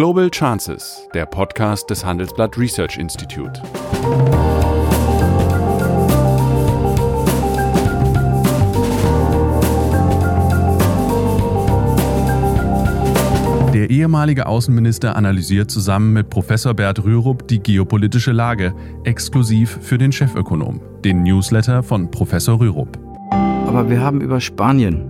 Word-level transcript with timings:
Global 0.00 0.30
Chances, 0.30 1.06
der 1.12 1.26
Podcast 1.26 1.90
des 1.90 2.02
Handelsblatt 2.02 2.56
Research 2.56 2.96
Institute. 2.96 3.60
Der 13.74 13.90
ehemalige 13.90 14.46
Außenminister 14.46 15.16
analysiert 15.16 15.70
zusammen 15.70 16.14
mit 16.14 16.30
Professor 16.30 16.72
Bert 16.72 17.04
Rürup 17.04 17.46
die 17.48 17.62
geopolitische 17.62 18.32
Lage, 18.32 18.74
exklusiv 19.04 19.80
für 19.82 19.98
den 19.98 20.12
Chefökonom, 20.12 20.80
den 21.04 21.24
Newsletter 21.24 21.82
von 21.82 22.10
Professor 22.10 22.58
Rürup. 22.58 22.98
Aber 23.66 23.90
wir 23.90 24.00
haben 24.00 24.22
über 24.22 24.40
Spanien, 24.40 25.09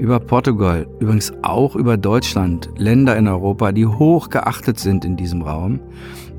über 0.00 0.18
Portugal, 0.18 0.86
übrigens 0.98 1.30
auch 1.42 1.76
über 1.76 1.98
Deutschland, 1.98 2.70
Länder 2.76 3.16
in 3.16 3.28
Europa, 3.28 3.70
die 3.70 3.86
hoch 3.86 4.30
geachtet 4.30 4.78
sind 4.78 5.04
in 5.04 5.16
diesem 5.16 5.42
Raum 5.42 5.78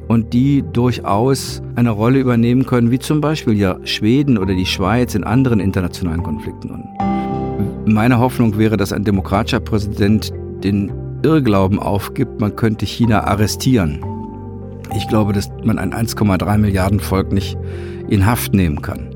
und 0.07 0.33
die 0.33 0.63
durchaus 0.73 1.61
eine 1.75 1.91
Rolle 1.91 2.19
übernehmen 2.19 2.65
können, 2.65 2.89
wie 2.89 2.97
zum 2.97 3.21
Beispiel 3.21 3.53
ja 3.53 3.77
Schweden 3.83 4.39
oder 4.39 4.55
die 4.55 4.65
Schweiz 4.65 5.13
in 5.13 5.23
anderen 5.23 5.59
internationalen 5.59 6.23
Konflikten. 6.23 6.71
Und 6.71 7.93
meine 7.93 8.17
Hoffnung 8.17 8.57
wäre, 8.57 8.77
dass 8.77 8.91
ein 8.91 9.03
demokratischer 9.03 9.59
Präsident 9.59 10.33
den 10.63 10.91
Irrglauben 11.23 11.77
aufgibt, 11.77 12.41
man 12.41 12.55
könnte 12.55 12.87
China 12.87 13.25
arrestieren. 13.25 14.03
Ich 14.97 15.07
glaube, 15.07 15.33
dass 15.33 15.51
man 15.63 15.77
ein 15.77 15.93
1,3 15.93 16.57
Milliarden 16.57 16.99
Volk 16.99 17.31
nicht 17.31 17.57
in 18.09 18.25
Haft 18.25 18.55
nehmen 18.55 18.81
kann 18.81 19.10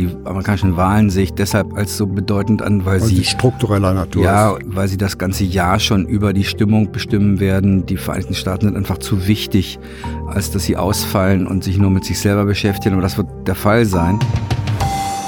die 0.00 0.16
amerikanischen 0.24 0.76
Wahlen 0.76 1.10
sehe 1.10 1.24
ich 1.24 1.34
deshalb 1.34 1.74
als 1.74 1.96
so 1.96 2.06
bedeutend 2.06 2.62
an, 2.62 2.86
weil, 2.86 3.00
weil 3.00 3.08
sie 3.08 3.24
struktureller 3.24 3.92
Natur 3.92 4.24
ja, 4.24 4.56
ist. 4.56 4.62
weil 4.64 4.88
sie 4.88 4.96
das 4.96 5.18
ganze 5.18 5.44
Jahr 5.44 5.78
schon 5.78 6.06
über 6.06 6.32
die 6.32 6.44
Stimmung 6.44 6.90
bestimmen 6.90 7.38
werden. 7.38 7.84
Die 7.84 7.98
Vereinigten 7.98 8.34
Staaten 8.34 8.66
sind 8.66 8.76
einfach 8.76 8.98
zu 8.98 9.26
wichtig, 9.26 9.78
als 10.26 10.50
dass 10.50 10.64
sie 10.64 10.76
ausfallen 10.76 11.46
und 11.46 11.64
sich 11.64 11.76
nur 11.76 11.90
mit 11.90 12.04
sich 12.04 12.18
selber 12.18 12.46
beschäftigen. 12.46 12.94
Aber 12.94 13.02
das 13.02 13.18
wird 13.18 13.28
der 13.46 13.54
Fall 13.54 13.84
sein. 13.84 14.18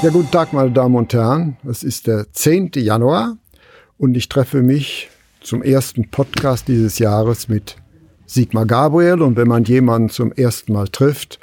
Ja, 0.01 0.09
guten 0.09 0.31
Tag, 0.31 0.53
meine 0.53 0.71
Damen 0.71 0.95
und 0.95 1.13
Herren. 1.13 1.57
Es 1.69 1.83
ist 1.83 2.07
der 2.07 2.31
10. 2.31 2.71
Januar 2.75 3.37
und 3.99 4.17
ich 4.17 4.27
treffe 4.27 4.63
mich 4.63 5.09
zum 5.41 5.61
ersten 5.61 6.09
Podcast 6.09 6.67
dieses 6.67 6.97
Jahres 6.97 7.47
mit 7.47 7.75
Sigmar 8.25 8.65
Gabriel. 8.65 9.21
Und 9.21 9.37
wenn 9.37 9.47
man 9.47 9.65
jemanden 9.65 10.09
zum 10.09 10.31
ersten 10.31 10.73
Mal 10.73 10.87
trifft, 10.87 11.39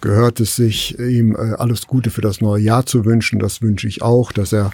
gehört 0.00 0.40
es 0.40 0.56
sich, 0.56 0.98
ihm 0.98 1.34
äh, 1.34 1.54
alles 1.54 1.86
Gute 1.86 2.10
für 2.10 2.20
das 2.20 2.40
neue 2.40 2.62
Jahr 2.62 2.86
zu 2.86 3.04
wünschen. 3.04 3.38
Das 3.38 3.62
wünsche 3.62 3.88
ich 3.88 4.02
auch, 4.02 4.32
dass 4.32 4.52
er 4.52 4.70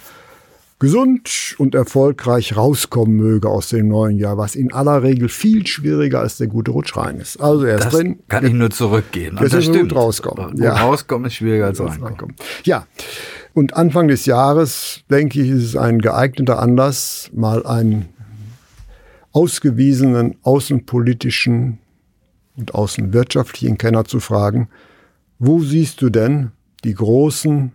gesund 0.79 1.55
und 1.59 1.75
erfolgreich 1.75 2.57
rauskommen 2.57 3.17
möge 3.17 3.49
aus 3.49 3.71
dem 3.71 3.89
neuen 3.89 4.19
Jahr, 4.19 4.37
was 4.37 4.55
in 4.55 4.73
aller 4.73 5.03
Regel 5.03 5.29
viel 5.29 5.67
schwieriger 5.67 6.21
als 6.21 6.37
der 6.37 6.49
gute 6.49 6.71
Rutsch 6.71 6.97
rein 6.97 7.19
ist. 7.19 7.41
Also 7.41 7.65
er 7.65 7.77
ist 7.77 7.85
das 7.87 7.95
drin. 7.95 8.19
Kann 8.29 8.45
ich 8.45 8.53
nur 8.53 8.71
zurückgehen. 8.71 9.37
Das, 9.41 9.53
das 9.53 9.65
stimmt. 9.65 9.91
Gut 9.91 9.97
rauskommen. 9.97 10.51
Gut 10.53 10.61
ja. 10.61 10.75
rauskommen 10.75 11.27
ist 11.27 11.35
schwieriger 11.35 11.67
als 11.67 11.81
reinkommen. 11.81 12.05
reinkommen. 12.05 12.37
Ja. 12.65 12.87
Und 13.55 13.75
Anfang 13.75 14.09
des 14.09 14.27
Jahres, 14.27 15.01
denke 15.11 15.41
ich, 15.41 15.49
ist 15.49 15.65
es 15.65 15.77
ein 15.77 16.01
geeigneter 16.01 16.59
Anlass, 16.59 17.31
mal 17.33 17.65
einen 17.65 18.11
ausgewiesenen 19.33 20.37
außenpolitischen 20.43 21.79
und 22.57 22.75
außenwirtschaftlichen 22.75 23.79
Kenner 23.79 24.05
zu 24.05 24.21
fragen, 24.21 24.69
wo 25.39 25.61
siehst 25.61 26.03
du 26.03 26.11
denn 26.11 26.53
die 26.85 26.95
großen 26.95 27.73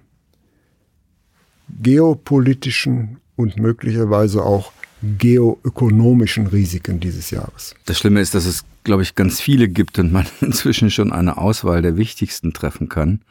geopolitischen 1.82 3.18
und 3.36 3.58
möglicherweise 3.58 4.44
auch 4.44 4.72
geoökonomischen 5.18 6.48
Risiken 6.48 7.00
dieses 7.00 7.32
Jahres? 7.32 7.76
Das 7.86 7.98
Schlimme 7.98 8.22
ist, 8.22 8.36
dass 8.36 8.46
es, 8.46 8.64
glaube 8.84 9.04
ich, 9.04 9.16
ganz 9.16 9.40
viele 9.40 9.68
gibt 9.68 10.00
und 10.00 10.12
man 10.12 10.26
inzwischen 10.42 10.92
schon 10.92 11.12
eine 11.12 11.38
Auswahl 11.38 11.82
der 11.82 11.98
wichtigsten 11.98 12.54
treffen 12.54 12.90
kann. 12.90 13.22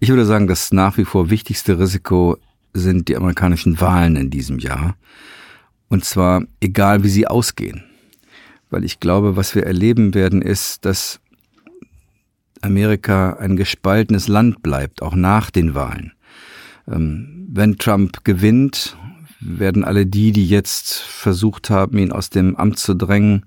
Ich 0.00 0.08
würde 0.08 0.26
sagen, 0.26 0.46
das 0.48 0.72
nach 0.72 0.96
wie 0.96 1.04
vor 1.04 1.30
wichtigste 1.30 1.78
Risiko 1.78 2.36
sind 2.74 3.08
die 3.08 3.16
amerikanischen 3.16 3.80
Wahlen 3.80 4.16
in 4.16 4.30
diesem 4.30 4.58
Jahr. 4.58 4.96
Und 5.88 6.04
zwar 6.04 6.44
egal, 6.60 7.04
wie 7.04 7.08
sie 7.08 7.26
ausgehen. 7.26 7.84
Weil 8.70 8.84
ich 8.84 8.98
glaube, 8.98 9.36
was 9.36 9.54
wir 9.54 9.64
erleben 9.64 10.14
werden, 10.14 10.40
ist, 10.40 10.84
dass 10.84 11.20
Amerika 12.62 13.34
ein 13.34 13.56
gespaltenes 13.56 14.28
Land 14.28 14.62
bleibt, 14.62 15.02
auch 15.02 15.14
nach 15.14 15.50
den 15.50 15.74
Wahlen. 15.74 16.12
Ähm, 16.90 17.48
wenn 17.52 17.76
Trump 17.76 18.24
gewinnt, 18.24 18.96
werden 19.40 19.84
alle 19.84 20.06
die, 20.06 20.32
die 20.32 20.46
jetzt 20.46 20.94
versucht 20.94 21.70
haben, 21.70 21.98
ihn 21.98 22.12
aus 22.12 22.30
dem 22.30 22.56
Amt 22.56 22.78
zu 22.78 22.94
drängen, 22.94 23.46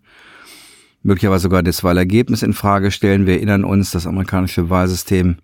möglicherweise 1.01 1.43
sogar 1.43 1.63
das 1.63 1.83
Wahlergebnis 1.83 2.43
in 2.43 2.53
Frage 2.53 2.91
stellen. 2.91 3.25
Wir 3.25 3.35
erinnern 3.35 3.63
uns, 3.63 3.91
das 3.91 4.07
amerikanische 4.07 4.69
Wahlsystem 4.69 5.37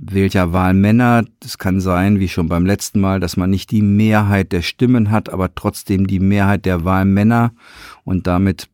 wählt 0.00 0.34
ja 0.34 0.52
Wahlmänner. 0.52 1.24
Es 1.44 1.58
kann 1.58 1.80
sein, 1.80 2.20
wie 2.20 2.28
schon 2.28 2.48
beim 2.48 2.66
letzten 2.66 3.00
Mal, 3.00 3.20
dass 3.20 3.36
man 3.36 3.50
nicht 3.50 3.70
die 3.70 3.82
Mehrheit 3.82 4.52
der 4.52 4.62
Stimmen 4.62 5.10
hat, 5.10 5.30
aber 5.30 5.54
trotzdem 5.54 6.06
die 6.06 6.20
Mehrheit 6.20 6.64
der 6.64 6.84
Wahlmänner 6.84 7.52
und 8.04 8.26
damit 8.26 8.68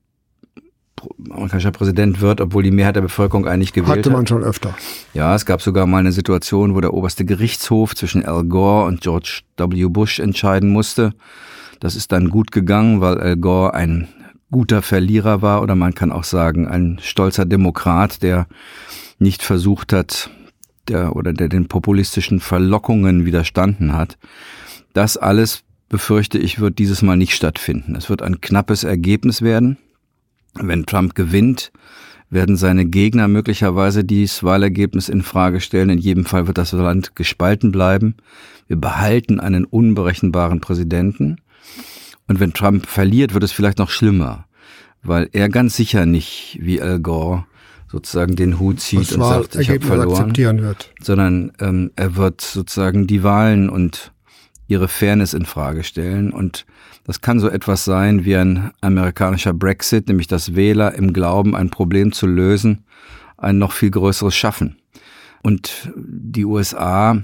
amerikanischer 1.30 1.70
Präsident 1.70 2.20
wird, 2.20 2.40
obwohl 2.40 2.62
die 2.62 2.70
Mehrheit 2.70 2.96
der 2.96 3.02
Bevölkerung 3.02 3.46
eigentlich 3.46 3.72
gewählt 3.72 3.90
hat. 3.90 3.98
Hatte 3.98 4.10
man 4.10 4.26
schon 4.26 4.42
öfter. 4.42 4.74
Ja, 5.12 5.34
es 5.34 5.46
gab 5.46 5.62
sogar 5.62 5.86
mal 5.86 5.98
eine 5.98 6.12
Situation, 6.12 6.74
wo 6.74 6.80
der 6.80 6.94
oberste 6.94 7.24
Gerichtshof 7.24 7.94
zwischen 7.94 8.24
Al 8.24 8.44
Gore 8.44 8.86
und 8.86 9.00
George 9.00 9.42
W. 9.56 9.86
Bush 9.86 10.18
entscheiden 10.18 10.70
musste. 10.70 11.14
Das 11.80 11.96
ist 11.96 12.12
dann 12.12 12.30
gut 12.30 12.52
gegangen, 12.52 13.00
weil 13.00 13.18
Al 13.18 13.36
Gore 13.36 13.74
ein 13.74 14.08
guter 14.50 14.82
Verlierer 14.82 15.42
war 15.42 15.62
oder 15.62 15.74
man 15.74 15.94
kann 15.94 16.12
auch 16.12 16.24
sagen 16.24 16.68
ein 16.68 16.98
stolzer 17.02 17.44
Demokrat, 17.44 18.22
der 18.22 18.46
nicht 19.18 19.42
versucht 19.42 19.92
hat, 19.92 20.30
der 20.88 21.16
oder 21.16 21.32
der 21.32 21.48
den 21.48 21.66
populistischen 21.66 22.40
Verlockungen 22.40 23.24
widerstanden 23.24 23.94
hat. 23.94 24.18
Das 24.92 25.16
alles 25.16 25.62
befürchte 25.88 26.38
ich, 26.38 26.60
wird 26.60 26.78
dieses 26.78 27.02
Mal 27.02 27.16
nicht 27.16 27.34
stattfinden. 27.34 27.94
Es 27.96 28.08
wird 28.08 28.22
ein 28.22 28.40
knappes 28.40 28.84
Ergebnis 28.84 29.42
werden. 29.42 29.76
Wenn 30.54 30.86
Trump 30.86 31.14
gewinnt, 31.14 31.72
werden 32.30 32.56
seine 32.56 32.84
Gegner 32.84 33.28
möglicherweise 33.28 34.04
dieses 34.04 34.42
Wahlergebnis 34.42 35.08
in 35.08 35.22
Frage 35.22 35.60
stellen. 35.60 35.90
In 35.90 35.98
jedem 35.98 36.24
Fall 36.24 36.46
wird 36.46 36.58
das 36.58 36.72
Land 36.72 37.16
gespalten 37.16 37.72
bleiben. 37.72 38.16
Wir 38.66 38.76
behalten 38.76 39.40
einen 39.40 39.64
unberechenbaren 39.64 40.60
Präsidenten. 40.60 41.38
Und 42.26 42.40
wenn 42.40 42.52
Trump 42.52 42.86
verliert, 42.86 43.34
wird 43.34 43.44
es 43.44 43.52
vielleicht 43.52 43.78
noch 43.78 43.90
schlimmer, 43.90 44.46
weil 45.02 45.28
er 45.32 45.48
ganz 45.48 45.76
sicher 45.76 46.06
nicht 46.06 46.58
wie 46.60 46.80
Al 46.80 46.98
Gore 47.00 47.44
sozusagen 47.86 48.34
den 48.34 48.58
Hut 48.58 48.80
zieht 48.80 49.12
und 49.12 49.22
sagt, 49.22 49.54
ich 49.56 49.68
habe 49.68 49.80
verloren, 49.80 50.34
wird. 50.34 50.90
sondern 51.00 51.52
ähm, 51.60 51.92
er 51.94 52.16
wird 52.16 52.40
sozusagen 52.40 53.06
die 53.06 53.22
Wahlen 53.22 53.68
und 53.68 54.12
ihre 54.66 54.88
Fairness 54.88 55.34
in 55.34 55.44
Frage 55.44 55.84
stellen 55.84 56.32
und 56.32 56.66
das 57.04 57.20
kann 57.20 57.38
so 57.38 57.48
etwas 57.48 57.84
sein 57.84 58.24
wie 58.24 58.36
ein 58.36 58.70
amerikanischer 58.80 59.52
Brexit, 59.52 60.08
nämlich 60.08 60.26
dass 60.26 60.54
Wähler 60.54 60.94
im 60.94 61.12
Glauben, 61.12 61.54
ein 61.54 61.70
Problem 61.70 62.12
zu 62.12 62.26
lösen, 62.26 62.84
ein 63.36 63.58
noch 63.58 63.72
viel 63.72 63.90
größeres 63.90 64.34
schaffen. 64.34 64.76
Und 65.42 65.92
die 65.94 66.46
USA 66.46 67.22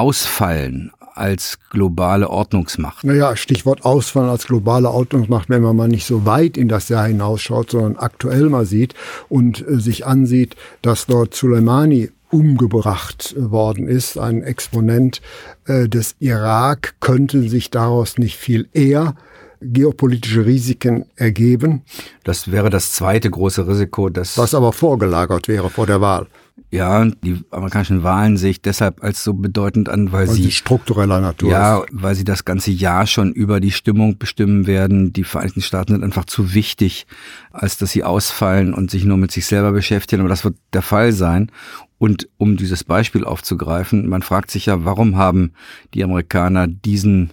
ausfallen 0.00 0.92
als 1.14 1.58
globale 1.68 2.30
Ordnungsmacht. 2.30 3.04
Naja, 3.04 3.36
Stichwort 3.36 3.84
Ausfallen 3.84 4.30
als 4.30 4.46
globale 4.46 4.90
Ordnungsmacht, 4.90 5.50
wenn 5.50 5.60
man 5.60 5.76
mal 5.76 5.88
nicht 5.88 6.06
so 6.06 6.24
weit 6.24 6.56
in 6.56 6.68
das 6.68 6.88
Jahr 6.88 7.06
hinausschaut, 7.06 7.72
sondern 7.72 7.96
aktuell 7.96 8.48
mal 8.48 8.64
sieht 8.64 8.94
und 9.28 9.60
äh, 9.60 9.78
sich 9.78 10.06
ansieht, 10.06 10.56
dass 10.80 11.04
dort 11.04 11.34
Soleimani 11.34 12.08
umgebracht 12.30 13.34
worden 13.36 13.88
ist. 13.88 14.16
Ein 14.16 14.42
Exponent 14.42 15.20
äh, 15.66 15.86
des 15.86 16.16
Irak 16.18 16.94
könnte 17.00 17.46
sich 17.46 17.70
daraus 17.70 18.16
nicht 18.16 18.38
viel 18.38 18.68
eher 18.72 19.14
geopolitische 19.60 20.46
Risiken 20.46 21.04
ergeben. 21.16 21.82
Das 22.24 22.50
wäre 22.50 22.70
das 22.70 22.92
zweite 22.92 23.28
große 23.28 23.68
Risiko, 23.68 24.08
das 24.08 24.38
was 24.38 24.54
aber 24.54 24.72
vorgelagert 24.72 25.48
wäre 25.48 25.68
vor 25.68 25.86
der 25.86 26.00
Wahl. 26.00 26.26
Ja, 26.70 27.04
die 27.04 27.42
amerikanischen 27.50 28.02
Wahlen 28.02 28.36
sehe 28.36 28.50
ich 28.50 28.62
deshalb 28.62 29.02
als 29.02 29.24
so 29.24 29.34
bedeutend 29.34 29.88
an, 29.88 30.12
weil, 30.12 30.28
weil 30.28 30.34
sie 30.34 30.50
struktureller 30.50 31.20
Natur 31.20 31.50
ja, 31.50 31.78
ist. 31.78 31.88
weil 31.92 32.14
sie 32.14 32.24
das 32.24 32.44
ganze 32.44 32.70
Jahr 32.70 33.06
schon 33.06 33.32
über 33.32 33.60
die 33.60 33.72
Stimmung 33.72 34.18
bestimmen 34.18 34.66
werden. 34.66 35.12
Die 35.12 35.24
Vereinigten 35.24 35.62
Staaten 35.62 35.94
sind 35.94 36.04
einfach 36.04 36.26
zu 36.26 36.54
wichtig, 36.54 37.06
als 37.50 37.78
dass 37.78 37.90
sie 37.90 38.04
ausfallen 38.04 38.74
und 38.74 38.90
sich 38.90 39.04
nur 39.04 39.16
mit 39.16 39.32
sich 39.32 39.46
selber 39.46 39.72
beschäftigen. 39.72 40.20
Aber 40.20 40.28
das 40.28 40.44
wird 40.44 40.56
der 40.72 40.82
Fall 40.82 41.12
sein. 41.12 41.50
Und 41.98 42.28
um 42.38 42.56
dieses 42.56 42.84
Beispiel 42.84 43.24
aufzugreifen, 43.24 44.08
man 44.08 44.22
fragt 44.22 44.50
sich 44.50 44.66
ja, 44.66 44.84
warum 44.84 45.16
haben 45.16 45.52
die 45.92 46.02
Amerikaner 46.02 46.66
diesen 46.66 47.32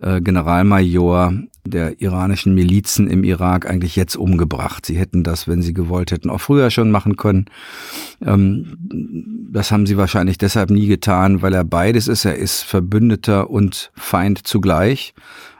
äh, 0.00 0.20
Generalmajor 0.20 1.32
der 1.66 2.00
iranischen 2.00 2.54
Milizen 2.54 3.08
im 3.08 3.24
Irak 3.24 3.68
eigentlich 3.68 3.96
jetzt 3.96 4.16
umgebracht. 4.16 4.84
Sie 4.84 4.98
hätten 4.98 5.22
das, 5.22 5.48
wenn 5.48 5.62
sie 5.62 5.72
gewollt 5.72 6.10
hätten, 6.10 6.30
auch 6.30 6.40
früher 6.40 6.70
schon 6.70 6.90
machen 6.90 7.16
können. 7.16 7.46
Ähm, 8.24 8.76
das 9.50 9.70
haben 9.70 9.86
sie 9.86 9.96
wahrscheinlich 9.96 10.38
deshalb 10.38 10.70
nie 10.70 10.86
getan, 10.86 11.42
weil 11.42 11.54
er 11.54 11.64
beides 11.64 12.08
ist. 12.08 12.24
Er 12.24 12.36
ist 12.36 12.62
Verbündeter 12.62 13.50
und 13.50 13.90
Feind 13.94 14.46
zugleich. 14.46 15.14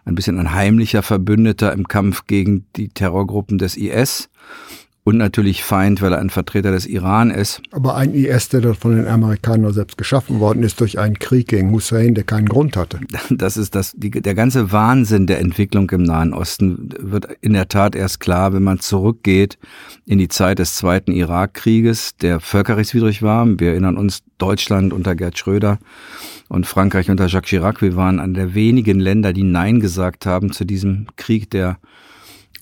Ein 0.05 0.15
bisschen 0.15 0.39
ein 0.39 0.53
heimlicher 0.53 1.03
Verbündeter 1.03 1.73
im 1.73 1.89
Kampf 1.89 2.27
gegen 2.27 2.67
die 2.77 2.89
Terrorgruppen 2.89 3.57
des 3.57 3.77
IS 3.77 4.29
und 5.05 5.19
natürlich 5.19 5.63
Feind, 5.63 6.01
weil 6.01 6.13
er 6.13 6.19
ein 6.19 6.31
Vertreter 6.31 6.73
des 6.73 6.87
Iran 6.87 7.31
ist. 7.31 7.61
Aber 7.73 7.95
ein 7.95 8.15
IS, 8.15 8.49
der 8.49 8.63
dort 8.63 8.79
von 8.79 8.97
den 8.97 9.07
Amerikanern 9.07 9.73
selbst 9.75 9.99
geschaffen 9.99 10.41
worden 10.41 10.63
ist 10.63 10.81
durch 10.81 10.99
einen 10.99 11.19
Krieg 11.19 11.49
gegen 11.49 11.71
Hussein, 11.73 12.15
der 12.15 12.25
keinen 12.25 12.49
Grund 12.49 12.77
hatte. 12.77 13.01
Das 13.45 13.57
ist 13.57 13.75
das, 13.75 13.93
die, 13.97 14.11
der 14.11 14.35
ganze 14.35 14.73
Wahnsinn 14.73 15.27
der 15.27 15.41
Entwicklung 15.41 15.91
im 15.91 16.03
Nahen 16.03 16.33
Osten 16.33 16.91
wird 16.99 17.27
in 17.41 17.53
der 17.53 17.69
Tat 17.69 17.95
erst 17.95 18.21
klar, 18.21 18.53
wenn 18.53 18.63
man 18.63 18.81
zurückgeht 18.81 19.59
in 20.07 20.19
die 20.19 20.29
Zeit 20.29 20.59
des 20.59 20.77
Zweiten 20.77 21.13
Irakkrieges, 21.13 22.17
der 22.17 22.41
völkerrechtswidrig 22.41 23.23
war. 23.23 23.47
Wir 23.59 23.71
erinnern 23.71 23.99
uns 23.99 24.23
Deutschland 24.39 24.93
unter 24.93 25.15
Gerd 25.15 25.37
Schröder 25.37 25.79
und 26.49 26.67
Frankreich 26.67 27.11
unter 27.11 27.27
Jacques 27.27 27.51
Chirac. 27.51 27.83
Wir 27.83 27.97
waren 27.97 28.21
einer 28.21 28.35
der 28.35 28.55
wenigen 28.55 29.01
Länder, 29.01 29.33
die 29.33 29.43
Nein 29.43 29.81
gesagt 29.81 30.25
haben 30.27 30.53
zu 30.53 30.65
diesem 30.65 31.07
Krieg, 31.17 31.51
der 31.51 31.79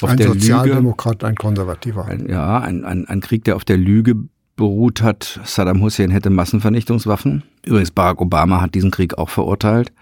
auf 0.04 0.10
ein 0.10 0.16
der 0.16 0.28
Sozialdemokrat, 0.28 1.22
Lüge, 1.22 1.26
ein 1.26 1.34
Konservativer. 1.36 2.06
Ein, 2.06 2.28
ja, 2.28 2.60
ein, 2.60 2.84
ein, 2.84 3.06
ein 3.06 3.20
Krieg, 3.20 3.44
der 3.44 3.56
auf 3.56 3.64
der 3.64 3.76
Lüge 3.76 4.16
beruht 4.56 5.02
hat, 5.02 5.40
Saddam 5.44 5.82
Hussein 5.82 6.10
hätte 6.10 6.30
Massenvernichtungswaffen. 6.30 7.42
Übrigens, 7.64 7.90
Barack 7.90 8.20
Obama 8.20 8.60
hat 8.60 8.74
diesen 8.74 8.90
Krieg 8.90 9.18
auch 9.18 9.30
verurteilt, 9.30 9.92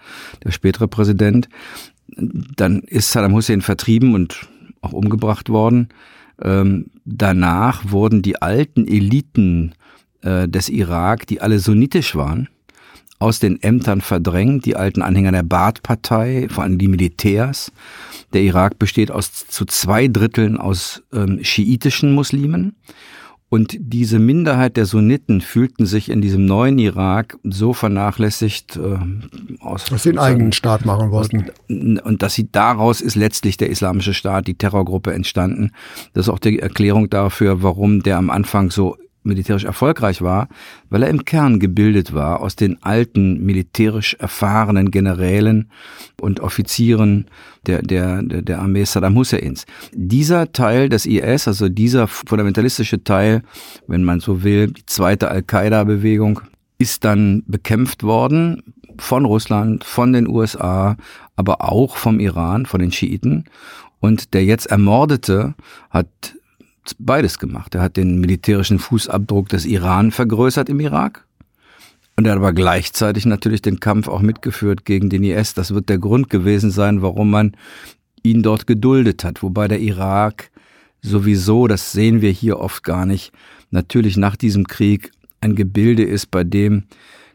der 0.43 0.51
spätere 0.51 0.87
Präsident. 0.87 1.49
Dann 2.07 2.81
ist 2.81 3.11
Saddam 3.11 3.33
Hussein 3.33 3.61
vertrieben 3.61 4.13
und 4.13 4.49
auch 4.81 4.93
umgebracht 4.93 5.49
worden. 5.49 5.89
Ähm, 6.41 6.87
danach 7.05 7.91
wurden 7.91 8.21
die 8.21 8.41
alten 8.41 8.87
Eliten 8.87 9.73
äh, 10.21 10.47
des 10.47 10.69
Irak, 10.69 11.27
die 11.27 11.41
alle 11.41 11.59
sunnitisch 11.59 12.15
waren, 12.15 12.49
aus 13.21 13.39
den 13.39 13.61
Ämtern 13.61 14.01
verdrängt, 14.01 14.65
die 14.65 14.75
alten 14.75 15.01
Anhänger 15.01 15.31
der 15.31 15.43
Baath-Partei, 15.43 16.47
vor 16.49 16.63
allem 16.63 16.77
die 16.77 16.87
Militärs. 16.87 17.71
Der 18.33 18.41
Irak 18.41 18.79
besteht 18.79 19.11
aus 19.11 19.45
zu 19.47 19.65
zwei 19.65 20.07
Dritteln 20.07 20.57
aus 20.57 21.03
ähm, 21.13 21.39
schiitischen 21.43 22.13
Muslimen. 22.13 22.75
Und 23.49 23.75
diese 23.79 24.17
Minderheit 24.17 24.77
der 24.77 24.85
Sunniten 24.85 25.41
fühlten 25.41 25.85
sich 25.85 26.09
in 26.09 26.21
diesem 26.21 26.45
neuen 26.45 26.79
Irak 26.79 27.37
so 27.43 27.73
vernachlässigt, 27.73 28.77
äh, 28.77 28.97
aus, 29.59 29.85
dass 29.85 30.03
sie 30.03 30.09
einen 30.09 30.19
eigenen 30.19 30.51
Staat 30.53 30.85
machen 30.85 31.11
wollten. 31.11 31.51
Und, 31.67 31.99
und 31.99 32.23
dass 32.23 32.33
sie 32.33 32.49
daraus 32.49 33.01
ist 33.01 33.15
letztlich 33.15 33.57
der 33.57 33.69
Islamische 33.69 34.13
Staat, 34.13 34.47
die 34.47 34.55
Terrorgruppe 34.55 35.13
entstanden. 35.13 35.73
Das 36.13 36.27
ist 36.27 36.29
auch 36.29 36.39
die 36.39 36.59
Erklärung 36.59 37.09
dafür, 37.09 37.61
warum 37.61 38.03
der 38.03 38.17
am 38.17 38.29
Anfang 38.29 38.71
so 38.71 38.95
militärisch 39.23 39.65
erfolgreich 39.65 40.21
war, 40.21 40.47
weil 40.89 41.03
er 41.03 41.09
im 41.09 41.25
Kern 41.25 41.59
gebildet 41.59 42.13
war 42.13 42.41
aus 42.41 42.55
den 42.55 42.81
alten 42.81 43.43
militärisch 43.45 44.15
erfahrenen 44.15 44.91
Generälen 44.91 45.69
und 46.19 46.39
Offizieren 46.39 47.25
der, 47.65 47.81
der, 47.81 48.23
der 48.23 48.59
Armee 48.59 48.83
Saddam 48.83 49.15
Husseins. 49.15 49.65
Dieser 49.93 50.51
Teil 50.51 50.89
des 50.89 51.05
IS, 51.05 51.47
also 51.47 51.69
dieser 51.69 52.07
fundamentalistische 52.07 53.03
Teil, 53.03 53.43
wenn 53.87 54.03
man 54.03 54.19
so 54.19 54.43
will, 54.43 54.67
die 54.67 54.85
zweite 54.85 55.29
Al-Qaida-Bewegung, 55.29 56.41
ist 56.77 57.03
dann 57.03 57.43
bekämpft 57.45 58.01
worden 58.03 58.63
von 58.97 59.25
Russland, 59.25 59.83
von 59.83 60.13
den 60.13 60.27
USA, 60.27 60.97
aber 61.35 61.71
auch 61.71 61.95
vom 61.97 62.19
Iran, 62.19 62.65
von 62.65 62.79
den 62.79 62.91
Schiiten. 62.91 63.45
Und 63.99 64.33
der 64.33 64.43
jetzt 64.43 64.65
Ermordete 64.65 65.53
hat 65.91 66.35
beides 66.99 67.39
gemacht. 67.39 67.75
Er 67.75 67.81
hat 67.81 67.97
den 67.97 68.19
militärischen 68.19 68.79
Fußabdruck 68.79 69.49
des 69.49 69.65
Iran 69.65 70.11
vergrößert 70.11 70.69
im 70.69 70.79
Irak. 70.79 71.25
Und 72.15 72.25
er 72.25 72.33
hat 72.33 72.39
aber 72.39 72.53
gleichzeitig 72.53 73.25
natürlich 73.25 73.61
den 73.61 73.79
Kampf 73.79 74.07
auch 74.07 74.21
mitgeführt 74.21 74.85
gegen 74.85 75.09
den 75.09 75.23
IS. 75.23 75.53
Das 75.53 75.73
wird 75.73 75.89
der 75.89 75.97
Grund 75.97 76.29
gewesen 76.29 76.71
sein, 76.71 77.01
warum 77.01 77.31
man 77.31 77.55
ihn 78.23 78.43
dort 78.43 78.67
geduldet 78.67 79.23
hat. 79.23 79.41
Wobei 79.41 79.67
der 79.67 79.79
Irak 79.79 80.51
sowieso, 81.01 81.67
das 81.67 81.91
sehen 81.91 82.21
wir 82.21 82.31
hier 82.31 82.59
oft 82.59 82.83
gar 82.83 83.05
nicht, 83.05 83.31
natürlich 83.71 84.17
nach 84.17 84.35
diesem 84.35 84.67
Krieg 84.67 85.11
ein 85.39 85.55
Gebilde 85.55 86.03
ist, 86.03 86.29
bei 86.29 86.43
dem 86.43 86.83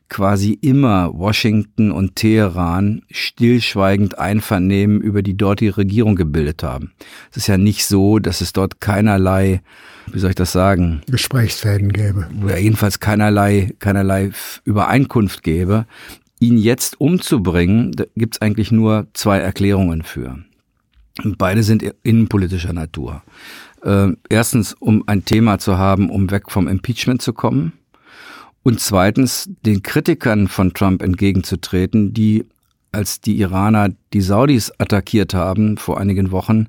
quasi 0.09 0.53
immer 0.61 1.13
Washington 1.15 1.91
und 1.91 2.17
Teheran 2.17 3.03
stillschweigend 3.11 4.19
Einvernehmen 4.19 5.01
über 5.01 5.23
die 5.23 5.37
dortige 5.37 5.77
Regierung 5.77 6.17
gebildet 6.17 6.63
haben. 6.63 6.93
Es 7.31 7.39
ist 7.39 7.47
ja 7.49 7.59
nicht 7.59 7.87
so, 7.87 8.19
dass 8.19 8.41
es 8.41 8.53
dort 8.53 8.81
keinerlei, 8.81 9.63
wie 10.13 10.19
soll 10.19 10.31
ich 10.31 10.37
das 10.37 10.53
sagen? 10.53 11.03
Gesprächsfäden 11.11 11.93
gäbe. 11.93 12.29
Oder 12.43 12.59
jedenfalls 12.59 13.01
keinerlei, 13.01 13.75
keinerlei 13.79 14.31
Übereinkunft 14.65 15.43
gäbe. 15.43 15.87
Ihn 16.39 16.59
jetzt 16.59 17.01
umzubringen, 17.01 17.93
da 17.93 18.05
gibt 18.15 18.37
es 18.37 18.43
eigentlich 18.43 18.71
nur 18.71 19.07
zwei 19.15 19.39
Erklärungen 19.39 20.03
für. 20.03 20.39
beide 21.39 21.63
sind 21.63 21.83
innenpolitischer 22.03 22.75
Natur. 22.75 23.23
Äh, 23.83 24.09
erstens, 24.29 24.75
um 24.75 25.03
ein 25.07 25.25
Thema 25.25 25.59
zu 25.59 25.79
haben, 25.79 26.11
um 26.11 26.31
weg 26.31 26.51
vom 26.51 26.69
Impeachment 26.69 27.23
zu 27.23 27.33
kommen 27.33 27.73
und 28.67 28.81
zweitens, 28.81 29.49
den 29.65 29.85
Kritikern 29.85 30.49
von 30.49 30.75
Trump 30.75 31.01
entgegenzutreten, 31.01 32.13
die 32.13 32.47
als 32.91 33.21
die 33.21 33.39
Iraner 33.39 33.91
die 34.13 34.21
Saudis 34.21 34.73
attackiert 34.79 35.35
haben 35.35 35.77
vor 35.77 36.01
einigen 36.01 36.33
Wochen 36.33 36.67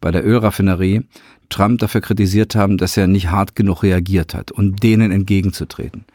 bei 0.00 0.10
der 0.10 0.24
Ölraffinerie, 0.24 1.02
Trump 1.50 1.80
dafür 1.80 2.00
kritisiert 2.00 2.54
haben, 2.54 2.78
dass 2.78 2.96
er 2.96 3.08
nicht 3.08 3.28
hart 3.28 3.56
genug 3.56 3.82
reagiert 3.82 4.32
hat 4.32 4.52
und 4.52 4.82
denen 4.82 5.12
entgegenzutreten. 5.12 6.06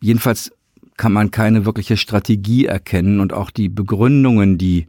Jedenfalls 0.00 0.50
kann 0.96 1.12
man 1.12 1.30
keine 1.30 1.64
wirkliche 1.64 1.96
Strategie 1.96 2.66
erkennen 2.66 3.20
und 3.20 3.32
auch 3.32 3.52
die 3.52 3.68
Begründungen, 3.68 4.58
die 4.58 4.88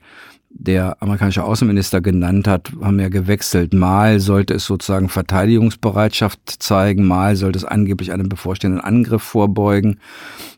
der 0.54 1.02
amerikanische 1.02 1.44
Außenminister 1.44 2.02
genannt 2.02 2.48
hat, 2.48 2.72
haben 2.82 3.00
ja 3.00 3.10
gewechselt. 3.10 3.74
Mal 3.74 4.20
sollte 4.20 4.54
es 4.54 4.66
sozusagen 4.66 5.10
Verteidigungsbereitschaft 5.10 6.40
zeigen, 6.62 7.06
mal 7.06 7.36
sollte 7.36 7.58
es 7.58 7.66
angeblich 7.66 8.12
einem 8.12 8.30
bevorstehenden 8.30 8.82
Angriff 8.82 9.24
vorbeugen. 9.24 10.00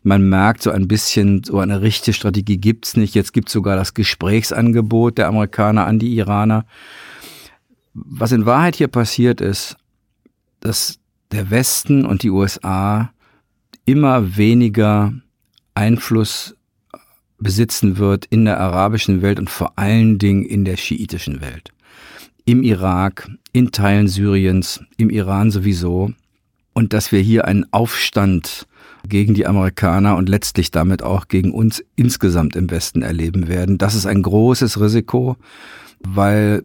Man 0.04 0.28
merkt 0.28 0.64
so 0.64 0.72
ein 0.72 0.88
bisschen, 0.88 1.44
so 1.44 1.60
eine 1.60 1.82
richtige 1.82 2.14
Strategie 2.14 2.58
gibt's 2.58 2.98
nicht. 2.98 3.16
Jetzt 3.16 3.34
gibt's 3.34 3.54
sogar 3.54 3.76
das 3.76 3.94
Gesprächsangebot 3.94 5.18
der 5.18 5.28
Amerikaner 5.28 5.86
an 5.86 6.00
die 6.00 6.16
Iraner. 6.18 6.66
Was 7.94 8.32
in 8.32 8.46
Wahrheit 8.46 8.76
hier 8.76 8.88
passiert 8.88 9.40
ist, 9.40 9.78
dass 10.60 11.00
der 11.32 11.50
Westen 11.50 12.06
und 12.06 12.24
die 12.24 12.30
USA 12.30 13.12
immer 13.86 14.38
weniger 14.38 15.14
Einfluss 15.76 16.56
besitzen 17.44 17.98
wird 17.98 18.26
in 18.26 18.46
der 18.46 18.60
arabischen 18.60 19.22
Welt 19.22 19.40
und 19.40 19.50
vor 19.50 19.74
allen 19.78 20.18
Dingen 20.18 20.44
in 20.44 20.66
der 20.66 20.78
schiitischen 20.78 21.42
Welt. 21.42 21.72
Im 22.46 22.64
Irak, 22.64 23.30
in 23.52 23.72
Teilen 23.72 24.08
Syriens, 24.08 24.82
im 24.98 25.10
Iran 25.10 25.52
sowieso. 25.52 26.12
Und 26.74 26.94
dass 26.94 27.12
wir 27.12 27.20
hier 27.20 27.46
einen 27.46 27.66
Aufstand 27.72 28.68
gegen 29.08 29.34
die 29.34 29.46
Amerikaner 29.46 30.16
und 30.16 30.28
letztlich 30.28 30.72
damit 30.72 31.04
auch 31.04 31.28
gegen 31.28 31.52
uns 31.52 31.84
insgesamt 31.96 32.56
im 32.56 32.72
Westen 32.72 33.02
erleben 33.02 33.48
werden. 33.48 33.78
Das 33.78 33.96
ist 33.96 34.06
ein 34.06 34.24
großes 34.24 34.80
Risiko, 34.80 35.36
weil 36.00 36.64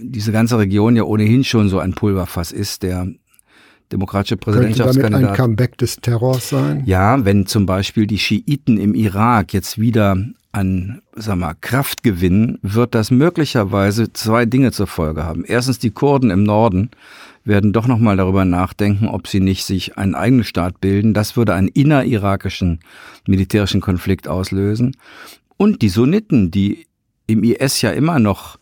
diese 0.00 0.32
ganze 0.32 0.58
Region 0.58 0.96
ja 0.96 1.02
ohnehin 1.02 1.44
schon 1.44 1.68
so 1.68 1.78
ein 1.78 1.92
Pulverfass 1.92 2.52
ist, 2.52 2.82
der 2.82 3.08
demokratische 3.92 4.36
Präsidentschaftskandidat. 4.36 5.10
Könnte 5.10 5.26
damit 5.26 5.38
ein 5.38 5.44
Comeback 5.44 5.78
des 5.78 5.96
Terrors 5.96 6.48
sein? 6.48 6.82
Ja, 6.86 7.24
wenn 7.24 7.46
zum 7.46 7.66
Beispiel 7.66 8.06
die 8.06 8.18
Schiiten 8.18 8.78
im 8.78 8.94
Irak 8.94 9.52
jetzt 9.52 9.78
wieder 9.78 10.16
an 10.52 11.00
sag 11.14 11.36
mal, 11.36 11.54
Kraft 11.60 12.02
gewinnen, 12.02 12.58
wird 12.62 12.94
das 12.94 13.10
möglicherweise 13.10 14.12
zwei 14.12 14.44
Dinge 14.44 14.70
zur 14.70 14.86
Folge 14.86 15.24
haben. 15.24 15.44
Erstens, 15.46 15.78
die 15.78 15.90
Kurden 15.90 16.30
im 16.30 16.42
Norden 16.44 16.90
werden 17.44 17.72
doch 17.72 17.86
nochmal 17.86 18.16
darüber 18.16 18.44
nachdenken, 18.44 19.08
ob 19.08 19.26
sie 19.26 19.40
nicht 19.40 19.64
sich 19.64 19.96
einen 19.98 20.14
eigenen 20.14 20.44
Staat 20.44 20.80
bilden. 20.80 21.14
Das 21.14 21.36
würde 21.36 21.54
einen 21.54 21.68
innerirakischen 21.68 22.80
militärischen 23.26 23.80
Konflikt 23.80 24.28
auslösen. 24.28 24.96
Und 25.56 25.82
die 25.82 25.88
Sunniten, 25.88 26.50
die 26.50 26.86
im 27.26 27.42
IS 27.42 27.80
ja 27.82 27.90
immer 27.90 28.18
noch 28.18 28.58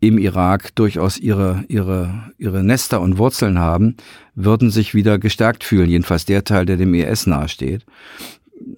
im 0.00 0.18
Irak 0.18 0.74
durchaus 0.74 1.18
ihre, 1.18 1.64
ihre, 1.68 2.32
ihre 2.38 2.64
Nester 2.64 3.00
und 3.00 3.18
Wurzeln 3.18 3.58
haben, 3.58 3.96
würden 4.34 4.70
sich 4.70 4.94
wieder 4.94 5.18
gestärkt 5.18 5.62
fühlen, 5.62 5.90
jedenfalls 5.90 6.24
der 6.24 6.44
Teil, 6.44 6.66
der 6.66 6.78
dem 6.78 6.94
IS 6.94 7.26
nahesteht. 7.26 7.84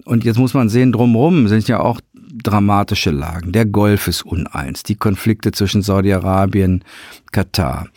Und 0.05 0.25
jetzt 0.25 0.37
muss 0.37 0.53
man 0.53 0.69
sehen, 0.69 0.91
drumherum 0.91 1.47
sind 1.47 1.67
ja 1.67 1.79
auch 1.79 1.99
dramatische 2.43 3.11
Lagen. 3.11 3.51
Der 3.51 3.65
Golf 3.65 4.07
ist 4.07 4.23
uneins, 4.23 4.83
die 4.83 4.95
Konflikte 4.95 5.51
zwischen 5.51 5.81
Saudi-Arabien, 5.81 6.83
Katar. 7.31 7.87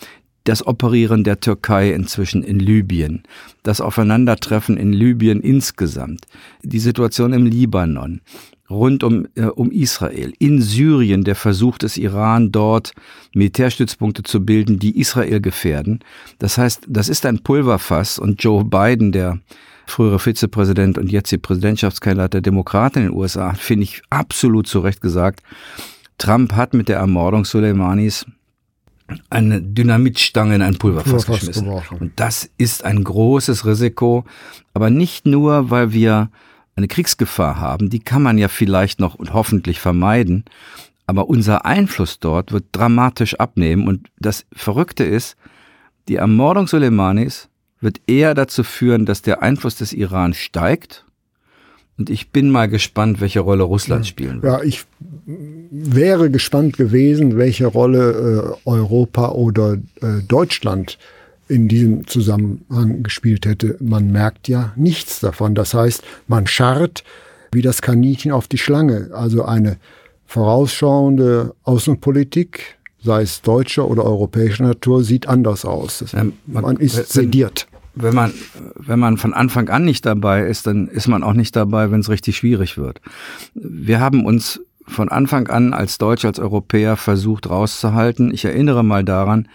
das 0.44 0.64
Operieren 0.64 1.24
der 1.24 1.40
Türkei 1.40 1.90
inzwischen 1.90 2.44
in 2.44 2.60
Libyen, 2.60 3.24
das 3.64 3.80
Aufeinandertreffen 3.80 4.76
in 4.76 4.92
Libyen 4.92 5.40
insgesamt, 5.40 6.26
die 6.62 6.78
Situation 6.78 7.32
im 7.32 7.46
Libanon, 7.46 8.20
rund 8.70 9.04
um, 9.04 9.26
äh, 9.34 9.44
um 9.44 9.70
Israel, 9.70 10.32
in 10.38 10.60
Syrien 10.60 11.24
der 11.24 11.36
Versuch 11.36 11.78
des 11.78 11.96
Iran 11.96 12.52
dort 12.52 12.92
Militärstützpunkte 13.34 14.22
zu 14.22 14.44
bilden, 14.44 14.78
die 14.78 14.98
Israel 14.98 15.40
gefährden. 15.40 16.00
Das 16.38 16.58
heißt, 16.58 16.84
das 16.88 17.08
ist 17.08 17.26
ein 17.26 17.40
Pulverfass 17.40 18.18
und 18.18 18.42
Joe 18.42 18.64
Biden, 18.64 19.12
der 19.12 19.38
frühere 19.86 20.18
Vizepräsident 20.18 20.98
und 20.98 21.10
jetzt 21.10 21.30
die 21.30 21.38
Präsidentschaftskandidat 21.38 22.34
der 22.34 22.40
Demokraten 22.40 22.98
in 22.98 23.04
den 23.06 23.14
USA, 23.14 23.54
finde 23.54 23.84
ich 23.84 24.02
absolut 24.10 24.66
zu 24.66 24.80
Recht 24.80 25.00
gesagt, 25.00 25.42
Trump 26.18 26.54
hat 26.54 26.74
mit 26.74 26.88
der 26.88 26.98
Ermordung 26.98 27.44
Soleimanis 27.44 28.26
eine 29.30 29.62
Dynamitstange 29.62 30.56
in 30.56 30.62
ein 30.62 30.78
Pulverfass 30.78 31.26
geschmissen. 31.26 31.68
Und 31.68 32.12
das 32.16 32.50
ist 32.58 32.84
ein 32.84 33.04
großes 33.04 33.64
Risiko, 33.64 34.24
aber 34.74 34.90
nicht 34.90 35.26
nur, 35.26 35.70
weil 35.70 35.92
wir 35.92 36.30
eine 36.76 36.88
Kriegsgefahr 36.88 37.58
haben, 37.58 37.90
die 37.90 38.00
kann 38.00 38.22
man 38.22 38.38
ja 38.38 38.48
vielleicht 38.48 39.00
noch 39.00 39.14
und 39.14 39.32
hoffentlich 39.32 39.80
vermeiden, 39.80 40.44
aber 41.06 41.28
unser 41.28 41.64
Einfluss 41.64 42.20
dort 42.20 42.52
wird 42.52 42.64
dramatisch 42.72 43.34
abnehmen. 43.34 43.88
Und 43.88 44.08
das 44.18 44.44
Verrückte 44.52 45.04
ist, 45.04 45.36
die 46.08 46.16
Ermordung 46.16 46.66
Soleimanis 46.66 47.48
wird 47.80 48.00
eher 48.06 48.34
dazu 48.34 48.62
führen, 48.62 49.06
dass 49.06 49.22
der 49.22 49.42
Einfluss 49.42 49.76
des 49.76 49.92
Iran 49.92 50.34
steigt. 50.34 51.04
Und 51.98 52.10
ich 52.10 52.30
bin 52.30 52.50
mal 52.50 52.68
gespannt, 52.68 53.20
welche 53.20 53.40
Rolle 53.40 53.62
Russland 53.62 54.06
spielen 54.06 54.42
wird. 54.42 54.52
Ja, 54.52 54.62
ich 54.62 54.84
wäre 55.70 56.30
gespannt 56.30 56.76
gewesen, 56.76 57.38
welche 57.38 57.66
Rolle 57.66 58.58
äh, 58.64 58.68
Europa 58.68 59.30
oder 59.30 59.74
äh, 60.02 60.22
Deutschland 60.26 60.98
in 61.48 61.68
diesem 61.68 62.06
Zusammenhang 62.06 63.02
gespielt 63.02 63.46
hätte. 63.46 63.76
Man 63.80 64.10
merkt 64.10 64.48
ja 64.48 64.72
nichts 64.76 65.20
davon. 65.20 65.54
Das 65.54 65.74
heißt, 65.74 66.02
man 66.26 66.46
scharrt 66.46 67.04
wie 67.52 67.62
das 67.62 67.82
Kaninchen 67.82 68.32
auf 68.32 68.48
die 68.48 68.58
Schlange. 68.58 69.10
Also 69.12 69.44
eine 69.44 69.78
vorausschauende 70.26 71.54
Außenpolitik, 71.62 72.76
sei 73.02 73.22
es 73.22 73.42
deutscher 73.42 73.88
oder 73.88 74.04
europäischer 74.04 74.64
Natur, 74.64 75.04
sieht 75.04 75.28
anders 75.28 75.64
aus. 75.64 76.04
Man, 76.12 76.32
man 76.46 76.76
ist 76.76 77.12
sediert 77.12 77.68
wenn 77.96 78.14
man, 78.14 78.32
wenn 78.74 78.98
man 78.98 79.16
von 79.16 79.32
Anfang 79.32 79.70
an 79.70 79.84
nicht 79.84 80.04
dabei 80.06 80.46
ist, 80.46 80.66
dann 80.66 80.86
ist 80.86 81.08
man 81.08 81.22
auch 81.22 81.32
nicht 81.32 81.56
dabei, 81.56 81.90
wenn 81.90 82.00
es 82.00 82.10
richtig 82.10 82.36
schwierig 82.36 82.76
wird. 82.76 83.00
Wir 83.54 84.00
haben 84.00 84.24
uns 84.24 84.60
von 84.86 85.08
Anfang 85.08 85.48
an 85.48 85.72
als 85.72 85.98
Deutsche, 85.98 86.28
als 86.28 86.38
Europäer 86.38 86.96
versucht 86.96 87.48
rauszuhalten. 87.48 88.32
Ich 88.32 88.44
erinnere 88.44 88.84
mal 88.84 89.02
daran, 89.02 89.48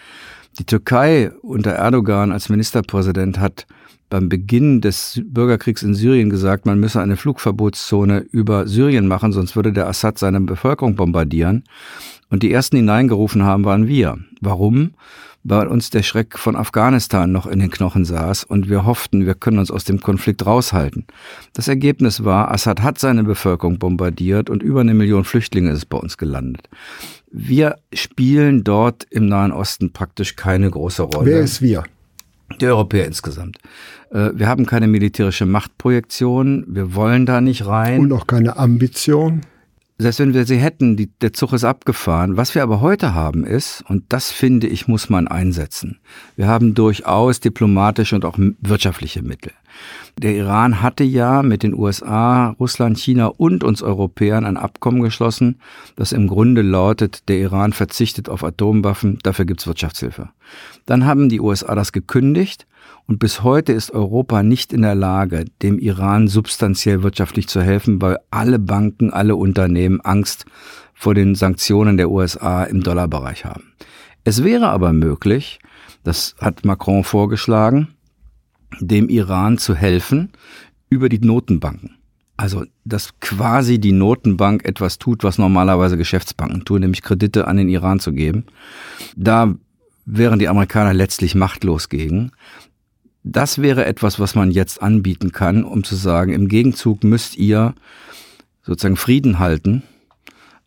die 0.59 0.65
Türkei 0.65 1.31
unter 1.41 1.71
Erdogan 1.71 2.31
als 2.31 2.49
Ministerpräsident 2.49 3.39
hat 3.39 3.65
beim 4.09 4.27
Beginn 4.27 4.81
des 4.81 5.21
Bürgerkriegs 5.23 5.83
in 5.83 5.93
Syrien 5.93 6.29
gesagt, 6.29 6.65
man 6.65 6.79
müsse 6.79 7.01
eine 7.01 7.15
Flugverbotszone 7.15 8.19
über 8.31 8.67
Syrien 8.67 9.07
machen, 9.07 9.31
sonst 9.31 9.55
würde 9.55 9.71
der 9.71 9.87
Assad 9.87 10.19
seine 10.19 10.41
Bevölkerung 10.41 10.95
bombardieren. 10.95 11.63
Und 12.29 12.43
die 12.43 12.51
ersten, 12.51 12.75
die 12.75 12.81
hineingerufen 12.81 13.43
haben, 13.43 13.63
waren 13.65 13.87
wir. 13.87 14.17
Warum? 14.41 14.91
weil 15.43 15.67
uns 15.67 15.89
der 15.89 16.03
Schreck 16.03 16.37
von 16.37 16.55
Afghanistan 16.55 17.31
noch 17.31 17.47
in 17.47 17.59
den 17.59 17.71
Knochen 17.71 18.05
saß 18.05 18.43
und 18.43 18.69
wir 18.69 18.85
hofften, 18.85 19.25
wir 19.25 19.33
können 19.33 19.59
uns 19.59 19.71
aus 19.71 19.83
dem 19.83 19.99
Konflikt 19.99 20.45
raushalten. 20.45 21.05
Das 21.53 21.67
Ergebnis 21.67 22.23
war, 22.23 22.51
Assad 22.51 22.81
hat 22.81 22.99
seine 22.99 23.23
Bevölkerung 23.23 23.79
bombardiert 23.79 24.49
und 24.49 24.61
über 24.61 24.81
eine 24.81 24.93
Million 24.93 25.23
Flüchtlinge 25.23 25.71
ist 25.71 25.85
bei 25.85 25.97
uns 25.97 26.17
gelandet. 26.17 26.69
Wir 27.31 27.77
spielen 27.93 28.63
dort 28.63 29.05
im 29.09 29.25
Nahen 29.25 29.51
Osten 29.51 29.93
praktisch 29.93 30.35
keine 30.35 30.69
große 30.69 31.03
Rolle. 31.03 31.31
Wer 31.31 31.39
ist 31.41 31.61
wir? 31.61 31.83
Die 32.59 32.65
Europäer 32.65 33.05
insgesamt. 33.05 33.57
Äh, 34.11 34.31
wir 34.33 34.47
haben 34.47 34.65
keine 34.65 34.87
militärische 34.87 35.45
Machtprojektion, 35.45 36.65
wir 36.67 36.93
wollen 36.93 37.25
da 37.25 37.39
nicht 37.39 37.65
rein. 37.65 38.01
Und 38.01 38.11
auch 38.11 38.27
keine 38.27 38.57
Ambition 38.57 39.41
selbst 40.01 40.19
wenn 40.19 40.33
wir 40.33 40.45
sie 40.45 40.57
hätten, 40.57 40.97
die, 40.97 41.07
der 41.21 41.33
Zug 41.33 41.53
ist 41.53 41.63
abgefahren. 41.63 42.37
Was 42.37 42.55
wir 42.55 42.63
aber 42.63 42.81
heute 42.81 43.13
haben 43.13 43.45
ist, 43.45 43.83
und 43.87 44.03
das 44.09 44.31
finde 44.31 44.67
ich, 44.67 44.87
muss 44.87 45.09
man 45.09 45.27
einsetzen. 45.27 45.99
Wir 46.35 46.47
haben 46.47 46.73
durchaus 46.73 47.39
diplomatische 47.39 48.15
und 48.15 48.25
auch 48.25 48.37
wirtschaftliche 48.37 49.21
Mittel. 49.21 49.51
Der 50.17 50.35
Iran 50.35 50.81
hatte 50.81 51.03
ja 51.03 51.43
mit 51.43 51.63
den 51.63 51.73
USA, 51.73 52.49
Russland, 52.59 52.97
China 52.97 53.27
und 53.27 53.63
uns 53.63 53.81
Europäern 53.81 54.45
ein 54.45 54.57
Abkommen 54.57 55.01
geschlossen, 55.01 55.59
das 55.95 56.11
im 56.11 56.27
Grunde 56.27 56.61
lautet, 56.61 57.29
der 57.29 57.37
Iran 57.37 57.71
verzichtet 57.71 58.27
auf 58.27 58.43
Atomwaffen, 58.43 59.19
dafür 59.23 59.45
gibt's 59.45 59.67
Wirtschaftshilfe. 59.67 60.29
Dann 60.85 61.05
haben 61.05 61.29
die 61.29 61.39
USA 61.39 61.75
das 61.75 61.91
gekündigt 61.91 62.67
und 63.07 63.19
bis 63.19 63.43
heute 63.43 63.73
ist 63.73 63.91
Europa 63.91 64.43
nicht 64.43 64.71
in 64.71 64.83
der 64.83 64.95
Lage, 64.95 65.45
dem 65.61 65.79
Iran 65.79 66.27
substanziell 66.27 67.03
wirtschaftlich 67.03 67.47
zu 67.47 67.61
helfen, 67.61 68.01
weil 68.01 68.17
alle 68.29 68.59
Banken, 68.59 69.11
alle 69.11 69.35
Unternehmen 69.35 70.01
Angst 70.01 70.45
vor 70.93 71.13
den 71.13 71.35
Sanktionen 71.35 71.97
der 71.97 72.09
USA 72.09 72.63
im 72.63 72.83
Dollarbereich 72.83 73.43
haben. 73.43 73.73
Es 74.23 74.43
wäre 74.43 74.69
aber 74.69 74.93
möglich, 74.93 75.59
das 76.03 76.35
hat 76.39 76.63
Macron 76.63 77.03
vorgeschlagen, 77.03 77.89
dem 78.79 79.09
Iran 79.09 79.57
zu 79.57 79.75
helfen 79.75 80.31
über 80.89 81.09
die 81.09 81.19
Notenbanken. 81.19 81.97
Also, 82.37 82.65
dass 82.85 83.19
quasi 83.19 83.79
die 83.79 83.91
Notenbank 83.91 84.65
etwas 84.65 84.97
tut, 84.97 85.23
was 85.23 85.37
normalerweise 85.37 85.97
Geschäftsbanken 85.97 86.65
tun, 86.65 86.81
nämlich 86.81 87.01
Kredite 87.01 87.47
an 87.47 87.57
den 87.57 87.69
Iran 87.69 87.99
zu 87.99 88.13
geben. 88.13 88.45
Da 89.15 89.53
wären 90.05 90.39
die 90.39 90.47
Amerikaner 90.47 90.93
letztlich 90.93 91.35
machtlos 91.35 91.89
gegen. 91.89 92.31
Das 93.23 93.61
wäre 93.61 93.85
etwas, 93.85 94.19
was 94.19 94.35
man 94.35 94.51
jetzt 94.51 94.81
anbieten 94.81 95.31
kann, 95.31 95.63
um 95.63 95.83
zu 95.83 95.95
sagen, 95.95 96.33
im 96.33 96.47
Gegenzug 96.47 97.03
müsst 97.03 97.37
ihr 97.37 97.75
sozusagen 98.63 98.97
Frieden 98.97 99.39
halten 99.39 99.83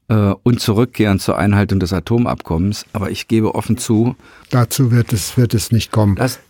und 0.07 0.61
zurückkehren 0.61 1.19
zur 1.19 1.39
Einhaltung 1.39 1.81
des 1.81 1.93
Atomabkommens. 1.93 2.85
Aber 2.93 3.11
ich 3.11 3.27
gebe 3.27 3.55
offen 3.55 3.79
zu. 3.79 4.17
Dazu 4.51 4.91
wird 4.93 5.15
es, 5.15 5.39
wird 5.39 5.55
es 5.55 5.73
nicht 5.73 5.93
kommen. 5.93 6.17
Das, 6.17 6.41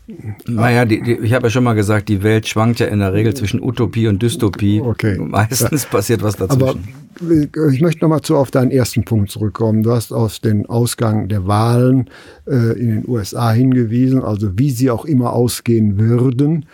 naja, 0.46 0.84
die, 0.84 1.02
die, 1.02 1.12
ich 1.12 1.32
habe 1.34 1.46
ja 1.46 1.50
schon 1.50 1.62
mal 1.62 1.74
gesagt, 1.74 2.08
die 2.08 2.24
Welt 2.24 2.48
schwankt 2.48 2.80
ja 2.80 2.86
in 2.86 2.98
der 2.98 3.12
Regel 3.12 3.32
zwischen 3.34 3.62
Utopie 3.62 4.08
und 4.08 4.20
Dystopie. 4.20 4.80
Okay. 4.80 5.18
Meistens 5.18 5.86
passiert 5.86 6.22
was 6.22 6.36
dazwischen. 6.36 6.62
Aber 6.62 7.70
ich 7.72 7.80
möchte 7.80 8.04
nochmal 8.04 8.22
zu 8.22 8.36
auf 8.36 8.50
deinen 8.50 8.70
ersten 8.70 9.04
Punkt 9.04 9.30
zurückkommen. 9.30 9.82
Du 9.82 9.92
hast 9.92 10.12
aus 10.12 10.40
dem 10.40 10.66
Ausgang 10.66 11.28
der 11.28 11.46
Wahlen 11.46 12.10
äh, 12.46 12.78
in 12.78 12.88
den 12.88 13.08
USA 13.08 13.52
hingewiesen, 13.52 14.22
also 14.22 14.58
wie 14.58 14.70
sie 14.70 14.90
auch 14.90 15.04
immer 15.04 15.32
ausgehen 15.32 15.98
würden. 15.98 16.66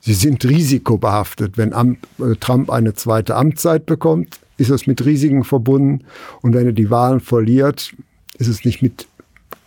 Sie 0.00 0.14
sind 0.14 0.44
risikobehaftet. 0.44 1.58
Wenn 1.58 1.72
äh, 1.72 2.36
Trump 2.38 2.70
eine 2.70 2.94
zweite 2.94 3.34
Amtszeit 3.34 3.86
bekommt, 3.86 4.38
ist 4.58 4.70
es 4.70 4.86
mit 4.86 5.04
Risiken 5.04 5.44
verbunden. 5.44 6.04
Und 6.42 6.54
wenn 6.54 6.66
er 6.66 6.72
die 6.72 6.90
Wahlen 6.90 7.20
verliert, 7.20 7.94
ist 8.38 8.48
es 8.48 8.64
nicht 8.64 8.82
mit 8.82 9.06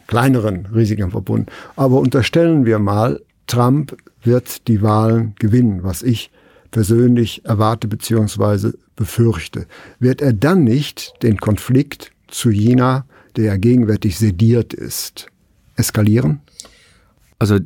kleineren 0.08 0.68
Risiken 0.68 1.10
verbunden. 1.10 1.48
Aber 1.76 2.00
unterstellen 2.00 2.66
wir 2.66 2.78
mal, 2.78 3.22
Trump 3.48 3.98
wird 4.24 4.68
die 4.68 4.82
Wahlen 4.82 5.34
gewinnen, 5.40 5.84
was 5.84 6.04
ich 6.04 6.30
persönlich 6.70 7.44
erwarte 7.46 7.88
bzw. 7.88 8.72
befürchte. 8.96 9.66
Wird 10.00 10.22
er 10.22 10.34
dann 10.34 10.64
nicht 10.64 11.14
den 11.24 11.38
Konflikt 11.38 12.12
zu 12.28 12.50
China, 12.50 13.06
der 13.36 13.46
ja 13.46 13.58
gegenwärtig 13.58 14.18
sediert 14.18 14.74
ist, 14.74 15.28
eskalieren? 15.76 16.42
Also 17.40 17.60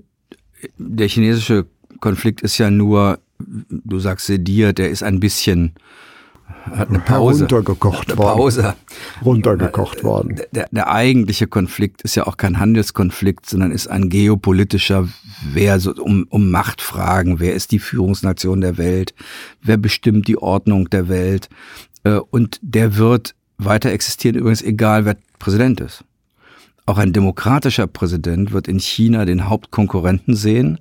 der 0.78 1.08
chinesische 1.08 1.66
Konflikt 2.00 2.42
ist 2.42 2.58
ja 2.58 2.72
nur, 2.72 3.20
du 3.40 4.00
sagst 4.00 4.28
sediert, 4.28 4.78
der 4.78 4.90
ist 4.90 5.04
ein 5.04 5.20
bisschen 5.20 5.74
hat 6.72 6.90
eine 6.90 7.00
Pause. 7.00 7.44
Runtergekocht 7.44 8.10
eine 8.12 8.18
worden. 8.18 8.38
Pause. 8.38 8.76
Runtergekocht 9.24 10.04
worden. 10.04 10.42
Der, 10.52 10.68
der, 10.72 10.92
eigentliche 10.92 11.48
Konflikt 11.48 12.02
ist 12.02 12.16
ja 12.16 12.28
auch 12.28 12.38
kein 12.38 12.60
Handelskonflikt, 12.60 13.48
sondern 13.48 13.72
ist 13.72 13.88
ein 13.88 14.10
geopolitischer, 14.10 15.08
wer 15.52 15.80
so 15.80 15.94
um, 15.94 16.26
um 16.30 16.50
Machtfragen, 16.50 17.40
wer 17.40 17.54
ist 17.54 17.72
die 17.72 17.80
Führungsnation 17.80 18.62
der 18.62 18.78
Welt, 18.78 19.14
wer 19.62 19.78
bestimmt 19.78 20.28
die 20.28 20.38
Ordnung 20.38 20.90
der 20.90 21.08
Welt. 21.10 21.50
Äh, 22.04 22.16
und 22.16 22.60
der 22.62 22.98
wird 22.98 23.36
weiter 23.58 23.92
existieren, 23.92 24.36
übrigens 24.36 24.62
egal 24.62 25.06
wer 25.06 25.18
Präsident 25.40 25.82
ist. 25.82 26.04
Auch 26.86 26.98
ein 26.98 27.14
demokratischer 27.14 27.88
Präsident 27.88 28.52
wird 28.52 28.68
in 28.68 28.80
China 28.80 29.26
den 29.26 29.50
Hauptkonkurrenten 29.50 30.36
sehen. 30.36 30.80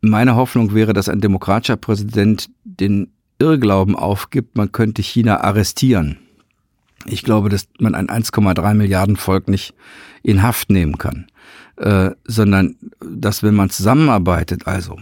Meine 0.00 0.36
Hoffnung 0.36 0.74
wäre, 0.74 0.92
dass 0.92 1.08
ein 1.08 1.20
demokratischer 1.20 1.76
Präsident 1.76 2.48
den 2.64 3.12
Irrglauben 3.38 3.96
aufgibt, 3.96 4.56
man 4.56 4.72
könnte 4.72 5.02
China 5.02 5.40
arrestieren. 5.40 6.18
Ich 7.04 7.22
glaube, 7.22 7.48
dass 7.48 7.68
man 7.78 7.94
ein 7.94 8.08
1,3 8.08 8.74
Milliarden 8.74 9.16
Volk 9.16 9.48
nicht 9.48 9.74
in 10.22 10.42
Haft 10.42 10.70
nehmen 10.70 10.98
kann, 10.98 11.26
äh, 11.76 12.10
sondern 12.24 12.76
dass 13.00 13.42
wenn 13.42 13.54
man 13.54 13.70
zusammenarbeitet, 13.70 14.66
also 14.66 14.98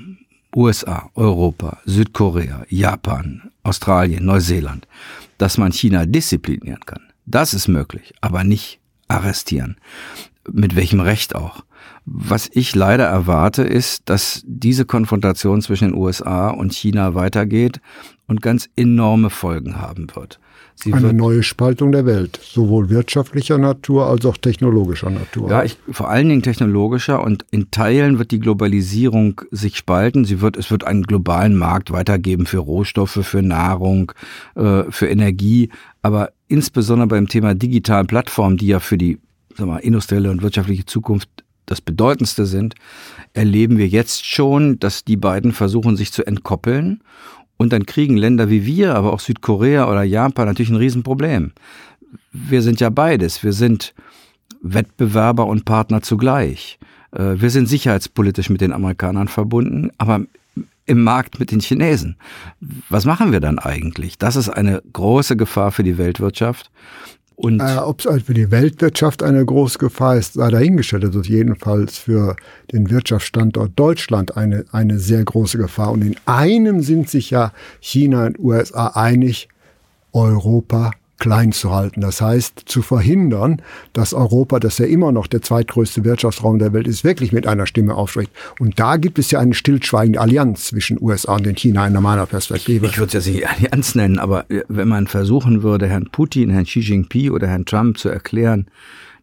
USA, 0.55 1.11
Europa, 1.15 1.79
Südkorea, 1.85 2.65
Japan, 2.69 3.51
Australien, 3.63 4.25
Neuseeland, 4.25 4.87
dass 5.39 5.59
man 5.59 5.73
China 5.73 6.07
disziplinieren 6.07 6.85
kann. 6.85 7.03
Das 7.27 7.55
ist 7.55 7.69
möglich, 7.69 8.13
aber 8.21 8.45
nicht 8.45 8.81
arrestieren. 9.09 9.77
Mit 10.51 10.77
welchem 10.77 11.01
Recht 11.01 11.35
auch. 11.35 11.65
Was 12.07 12.51
ich 12.53 12.75
leider 12.75 13.07
erwarte, 13.07 13.63
ist, 13.63 14.03
dass 14.11 14.43
diese 14.47 14.85
Konfrontation 14.85 15.63
zwischen 15.63 15.89
den 15.89 15.97
USA 15.97 16.51
und 16.51 16.75
China 16.75 17.15
weitergeht 17.15 17.81
und 18.27 18.43
ganz 18.43 18.69
enorme 18.77 19.31
Folgen 19.31 19.81
haben 19.81 20.07
wird. 20.15 20.39
Sie 20.77 20.93
eine 20.93 21.13
neue 21.13 21.43
Spaltung 21.43 21.93
der 21.93 22.05
Welt, 22.05 22.39
sowohl 22.43 22.91
wirtschaftlicher 22.91 23.59
Natur 23.59 24.07
als 24.07 24.27
auch 24.27 24.37
technologischer 24.37 25.09
Natur. 25.09 25.49
Ja, 25.51 25.63
ich, 25.63 25.79
vor 25.91 26.11
allen 26.11 26.29
Dingen 26.29 26.43
technologischer 26.43 27.23
und 27.23 27.47
in 27.51 27.71
Teilen 27.71 28.19
wird 28.19 28.33
die 28.33 28.41
Globalisierung 28.41 29.41
sich 29.51 29.77
spalten. 29.77 30.25
Sie 30.25 30.41
wird, 30.41 30.57
es 30.57 30.71
wird 30.71 30.85
einen 30.85 31.05
globalen 31.05 31.57
Markt 31.57 31.91
weitergeben 31.93 32.47
für 32.47 32.59
Rohstoffe, 32.59 33.21
für 33.23 33.43
Nahrung, 33.43 34.13
äh, 34.57 34.85
für 34.91 35.09
Energie, 35.09 35.71
aber 36.03 36.33
insbesondere 36.49 37.09
beim 37.09 37.29
Thema 37.29 37.55
digitalen 37.55 38.07
Plattformen, 38.07 38.57
die 38.57 38.67
ja 38.67 38.81
für 38.81 38.99
die 38.99 39.19
sag 39.57 39.67
mal, 39.67 39.79
industrielle 39.79 40.31
und 40.31 40.43
wirtschaftliche 40.43 40.87
Zukunft 40.87 41.29
das 41.67 41.81
Bedeutendste 41.81 42.47
sind, 42.47 42.75
erleben 43.33 43.79
wir 43.79 43.89
jetzt 43.89 44.27
schon, 44.27 44.79
dass 44.81 45.05
die 45.05 45.17
beiden 45.17 45.53
versuchen, 45.53 45.97
sich 45.97 46.13
zu 46.13 46.27
entkoppeln 46.27 47.01
und 47.57 47.73
dann 47.73 47.87
kriegen 47.87 48.17
Länder 48.17 48.51
wie 48.51 48.67
wir, 48.67 48.95
aber 48.95 49.13
auch 49.13 49.21
Südkorea 49.21 49.91
oder 49.91 50.03
Japan 50.03 50.47
natürlich 50.47 50.71
ein 50.71 50.77
Riesenproblem. 50.77 51.53
Wir 52.33 52.63
sind 52.63 52.81
ja 52.81 52.91
beides. 52.91 53.43
Wir 53.43 53.53
sind 53.53 53.95
Wettbewerber 54.63 55.47
und 55.47 55.65
Partner 55.65 56.03
zugleich. 56.03 56.79
Äh, 57.13 57.35
wir 57.37 57.51
sind 57.51 57.69
sicherheitspolitisch 57.69 58.51
mit 58.51 58.61
den 58.61 58.73
Amerikanern 58.73 59.29
verbunden, 59.29 59.91
aber 59.99 60.23
im 60.87 61.03
Markt 61.03 61.41
mit 61.41 61.51
den 61.51 61.61
Chinesen. 61.61 62.17
Was 62.89 63.05
machen 63.05 63.33
wir 63.33 63.41
dann 63.41 63.59
eigentlich? 63.59 64.19
Das 64.19 64.37
ist 64.37 64.49
eine 64.49 64.83
große 64.93 65.37
Gefahr 65.37 65.73
für 65.73 65.83
die 65.83 65.97
Weltwirtschaft. 65.99 66.71
Und 67.37 67.61
äh, 67.61 67.79
Ob 67.79 68.01
es 68.01 68.07
halt 68.07 68.23
für 68.25 68.35
die 68.35 68.51
Weltwirtschaft 68.51 69.23
eine 69.23 69.45
große 69.45 69.79
Gefahr 69.79 70.17
ist, 70.17 70.35
sei 70.35 70.51
dahingestellt. 70.51 71.05
Also 71.05 71.21
jedenfalls 71.23 71.99
für 71.99 72.37
den 72.73 72.91
Wirtschaftsstandort 72.91 73.73
Deutschland 73.77 74.37
eine, 74.37 74.65
eine 74.71 74.99
sehr 74.99 75.25
große 75.25 75.59
Gefahr. 75.59 75.93
Und 75.93 76.03
in 76.03 76.17
einem 76.27 76.81
sind 76.81 77.09
sich 77.09 77.31
ja 77.31 77.53
China 77.81 78.27
und 78.27 78.39
USA 78.39 78.89
einig, 78.95 79.49
Europa 80.13 80.93
klein 81.19 81.53
zu 81.53 81.73
halten. 81.73 82.01
Das 82.01 82.21
heißt, 82.21 82.63
zu 82.67 82.83
verhindern, 82.83 83.63
dass 83.93 84.15
Europa, 84.15 84.59
das 84.61 84.79
ja 84.79 84.87
immer 84.87 85.13
noch 85.13 85.27
der 85.27 85.43
zweitgrößte 85.43 86.05
Wirtschaftsraum 86.05 86.59
der 86.59 86.73
Welt 86.73 86.87
ist, 86.87 87.05
wirklich 87.05 87.33
mit 87.33 87.47
einer 87.47 87.67
Stimme 87.67 87.95
aufspricht. 87.95 88.31
Und 88.59 88.79
da 88.79 88.97
gibt 88.97 89.19
es 89.19 89.31
ja 89.31 89.39
eine 89.39 89.55
stillschweigende 89.55 90.21
Allianz 90.21 90.67
zwischen 90.67 91.01
USA 91.01 91.37
und 91.37 91.47
den 91.47 91.55
China 91.55 91.87
in 91.87 91.95
meiner 91.95 92.27
Perspektive. 92.27 92.87
Ich 92.87 92.99
würde 92.99 93.19
es 93.19 93.27
ja 93.27 93.33
nicht 93.33 93.49
Allianz 93.49 93.95
nennen, 93.95 94.19
aber 94.19 94.45
wenn 94.69 94.89
man 94.89 95.07
versuchen 95.07 95.63
würde, 95.63 95.89
Herrn 95.89 96.09
Putin, 96.11 96.51
Herrn 96.51 96.65
Xi 96.65 96.81
Jinping 96.81 97.31
oder 97.31 97.47
Herrn 97.47 97.65
Trump 97.65 97.99
zu 97.99 98.09
erklären, 98.09 98.67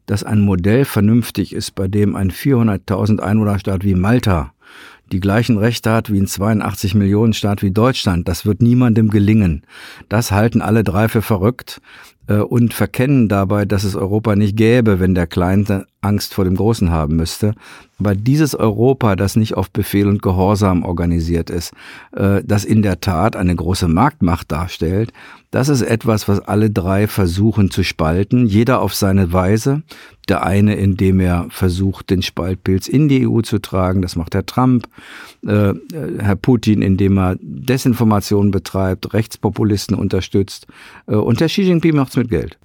dass 0.05 0.23
ein 0.23 0.41
Modell 0.41 0.85
vernünftig 0.85 1.53
ist, 1.53 1.75
bei 1.75 1.87
dem 1.87 2.15
ein 2.15 2.31
400.000 2.31 3.19
Einwohnerstaat 3.19 3.83
wie 3.83 3.95
Malta 3.95 4.53
die 5.11 5.19
gleichen 5.19 5.57
Rechte 5.57 5.91
hat 5.91 6.11
wie 6.11 6.19
ein 6.19 6.27
82 6.27 6.95
Millionen 6.95 7.33
Staat 7.33 7.61
wie 7.61 7.71
Deutschland. 7.71 8.27
Das 8.27 8.45
wird 8.45 8.61
niemandem 8.61 9.09
gelingen. 9.09 9.63
Das 10.09 10.31
halten 10.31 10.61
alle 10.61 10.83
drei 10.83 11.09
für 11.09 11.21
verrückt 11.21 11.81
und 12.27 12.73
verkennen 12.73 13.27
dabei, 13.27 13.65
dass 13.65 13.83
es 13.83 13.95
Europa 13.95 14.35
nicht 14.35 14.55
gäbe, 14.55 14.99
wenn 14.99 15.15
der 15.15 15.27
Kleine 15.27 15.85
Angst 16.01 16.33
vor 16.33 16.43
dem 16.43 16.55
Großen 16.55 16.89
haben 16.89 17.15
müsste. 17.15 17.53
Aber 17.99 18.15
dieses 18.15 18.55
Europa, 18.55 19.15
das 19.15 19.35
nicht 19.35 19.53
auf 19.53 19.69
Befehl 19.69 20.07
und 20.07 20.23
Gehorsam 20.23 20.83
organisiert 20.83 21.51
ist, 21.51 21.71
äh, 22.13 22.41
das 22.43 22.65
in 22.65 22.81
der 22.81 22.99
Tat 22.99 23.35
eine 23.35 23.55
große 23.55 23.87
Marktmacht 23.87 24.51
darstellt, 24.51 25.13
das 25.51 25.69
ist 25.69 25.81
etwas, 25.81 26.27
was 26.27 26.39
alle 26.39 26.71
drei 26.71 27.07
versuchen 27.07 27.69
zu 27.69 27.83
spalten, 27.83 28.47
jeder 28.47 28.81
auf 28.81 28.95
seine 28.95 29.33
Weise. 29.33 29.83
Der 30.29 30.43
eine, 30.43 30.75
indem 30.75 31.19
er 31.19 31.47
versucht, 31.49 32.09
den 32.09 32.21
Spaltpilz 32.21 32.87
in 32.87 33.09
die 33.09 33.27
EU 33.27 33.41
zu 33.41 33.59
tragen, 33.59 34.01
das 34.01 34.15
macht 34.15 34.33
Herr 34.33 34.45
Trump. 34.45 34.87
Äh, 35.45 35.73
Herr 36.19 36.37
Putin, 36.37 36.81
indem 36.81 37.17
er 37.17 37.35
Desinformation 37.41 38.49
betreibt, 38.49 39.13
Rechtspopulisten 39.13 39.95
unterstützt. 39.95 40.67
Äh, 41.07 41.15
und 41.15 41.39
Herr 41.41 41.49
Xi 41.49 41.63
Jinping 41.63 41.95
macht's 42.11 42.17
mit 42.17 42.29
Geld. 42.29 42.57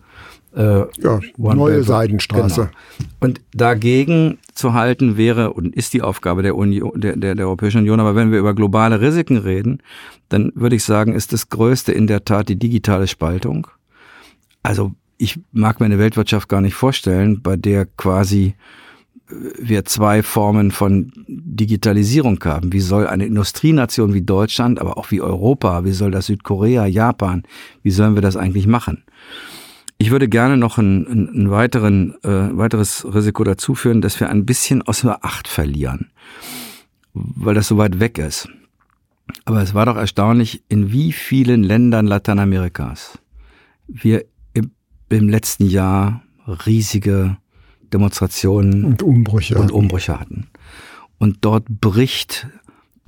Äh, 0.54 0.86
ja, 1.02 1.20
neue 1.36 1.82
Seidenstraße. 1.82 2.62
Genau. 2.62 3.10
Und 3.20 3.40
dagegen 3.52 4.38
zu 4.54 4.72
halten 4.72 5.16
wäre 5.16 5.52
und 5.52 5.74
ist 5.76 5.92
die 5.92 6.00
Aufgabe 6.00 6.42
der, 6.42 6.56
Union, 6.56 6.92
der, 6.98 7.16
der, 7.16 7.34
der 7.34 7.46
Europäischen 7.46 7.78
Union. 7.78 8.00
Aber 8.00 8.14
wenn 8.14 8.32
wir 8.32 8.38
über 8.38 8.54
globale 8.54 9.00
Risiken 9.00 9.36
reden, 9.36 9.82
dann 10.30 10.52
würde 10.54 10.76
ich 10.76 10.84
sagen, 10.84 11.12
ist 11.12 11.32
das 11.32 11.50
Größte 11.50 11.92
in 11.92 12.06
der 12.06 12.24
Tat 12.24 12.48
die 12.48 12.58
digitale 12.58 13.06
Spaltung. 13.06 13.66
Also 14.62 14.92
ich 15.18 15.38
mag 15.52 15.78
mir 15.80 15.86
eine 15.86 15.98
Weltwirtschaft 15.98 16.48
gar 16.48 16.62
nicht 16.62 16.74
vorstellen, 16.74 17.42
bei 17.42 17.56
der 17.56 17.84
quasi 17.84 18.54
äh, 19.28 19.34
wir 19.58 19.84
zwei 19.84 20.22
Formen 20.22 20.70
von 20.70 21.12
Digitalisierung 21.28 22.42
haben. 22.44 22.72
Wie 22.72 22.80
soll 22.80 23.06
eine 23.06 23.26
Industrienation 23.26 24.14
wie 24.14 24.22
Deutschland, 24.22 24.80
aber 24.80 24.96
auch 24.96 25.10
wie 25.10 25.20
Europa, 25.20 25.84
wie 25.84 25.92
soll 25.92 26.12
das 26.12 26.26
Südkorea, 26.26 26.86
Japan, 26.86 27.42
wie 27.82 27.90
sollen 27.90 28.14
wir 28.14 28.22
das 28.22 28.38
eigentlich 28.38 28.66
machen? 28.66 29.02
Ich 29.98 30.10
würde 30.10 30.28
gerne 30.28 30.56
noch 30.56 30.78
ein, 30.78 31.06
ein, 31.06 31.28
ein 31.34 31.50
weiteren, 31.50 32.14
äh, 32.22 32.56
weiteres 32.56 33.06
Risiko 33.14 33.44
dazu 33.44 33.74
führen, 33.74 34.02
dass 34.02 34.20
wir 34.20 34.28
ein 34.28 34.44
bisschen 34.44 34.82
aus 34.82 35.00
der 35.00 35.24
Acht 35.24 35.48
verlieren, 35.48 36.10
weil 37.14 37.54
das 37.54 37.68
so 37.68 37.78
weit 37.78 37.98
weg 37.98 38.18
ist. 38.18 38.48
Aber 39.44 39.62
es 39.62 39.74
war 39.74 39.86
doch 39.86 39.96
erstaunlich, 39.96 40.62
in 40.68 40.92
wie 40.92 41.12
vielen 41.12 41.62
Ländern 41.62 42.06
Lateinamerikas 42.06 43.18
wir 43.88 44.24
im, 44.52 44.70
im 45.08 45.28
letzten 45.28 45.66
Jahr 45.66 46.22
riesige 46.46 47.38
Demonstrationen 47.92 48.84
und 48.84 49.02
Umbrüche, 49.02 49.56
und 49.56 49.72
Umbrüche 49.72 50.18
hatten. 50.18 50.48
Und 51.18 51.38
dort 51.40 51.64
bricht 51.68 52.48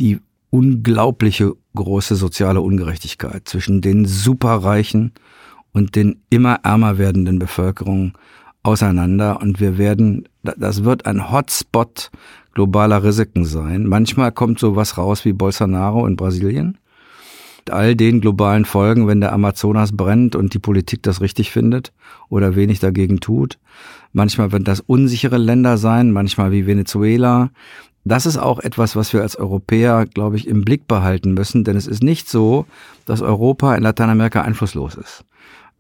die 0.01 0.21
unglaubliche 0.51 1.55
große 1.75 2.17
soziale 2.17 2.61
Ungerechtigkeit 2.61 3.47
zwischen 3.49 3.81
den 3.83 4.07
Superreichen 4.07 5.13
und 5.73 5.97
den 5.97 6.23
immer 6.31 6.61
ärmer 6.63 6.99
werdenden 6.99 7.39
Bevölkerungen 7.39 8.15
auseinander 8.63 9.41
und 9.41 9.61
wir 9.61 9.79
werden, 9.79 10.29
das 10.43 10.85
wird 10.85 11.07
ein 11.07 11.31
Hotspot 11.31 12.11
globaler 12.55 13.05
Risiken 13.05 13.45
sein. 13.45 13.87
Manchmal 13.87 14.33
kommt 14.33 14.59
sowas 14.59 14.99
raus 14.99 15.25
wie 15.25 15.33
Bolsonaro 15.33 16.07
in 16.07 16.17
Brasilien. 16.17 16.79
All 17.71 17.97
den 17.97 18.21
globalen 18.21 18.65
Folgen, 18.65 19.07
wenn 19.07 19.21
der 19.21 19.33
Amazonas 19.33 19.97
brennt 19.97 20.37
und 20.37 20.55
die 20.55 20.59
Politik 20.59 21.03
das 21.03 21.21
richtig 21.21 21.51
findet 21.51 21.93
oder 22.29 22.57
wenig 22.57 22.81
dagegen 22.81 23.21
tut. 23.21 23.59
Manchmal 24.13 24.53
werden 24.53 24.65
das 24.65 24.81
unsichere 24.81 25.39
Länder 25.39 25.77
sein, 25.77 26.13
manchmal 26.13 26.53
wie 26.53 26.67
Venezuela. 26.67 27.51
Das 28.05 28.27
ist 28.27 28.39
auch 28.39 28.59
etwas, 28.59 28.97
was 28.97 29.13
wir 29.13 29.23
als 29.23 29.37
Europäer, 29.37 30.07
glaube 30.07 30.37
ich, 30.37 30.47
im 30.47 30.65
Blick 30.65 30.89
behalten 30.89 31.35
müssen, 31.35 31.65
denn 31.65 31.77
es 31.77 31.87
ist 31.87 32.03
nicht 32.03 32.29
so, 32.29 32.65
dass 33.05 33.21
Europa 33.21 33.75
in 33.75 33.83
Lateinamerika 33.83 34.43
einflusslos 34.43 34.95
ist. 34.95 35.25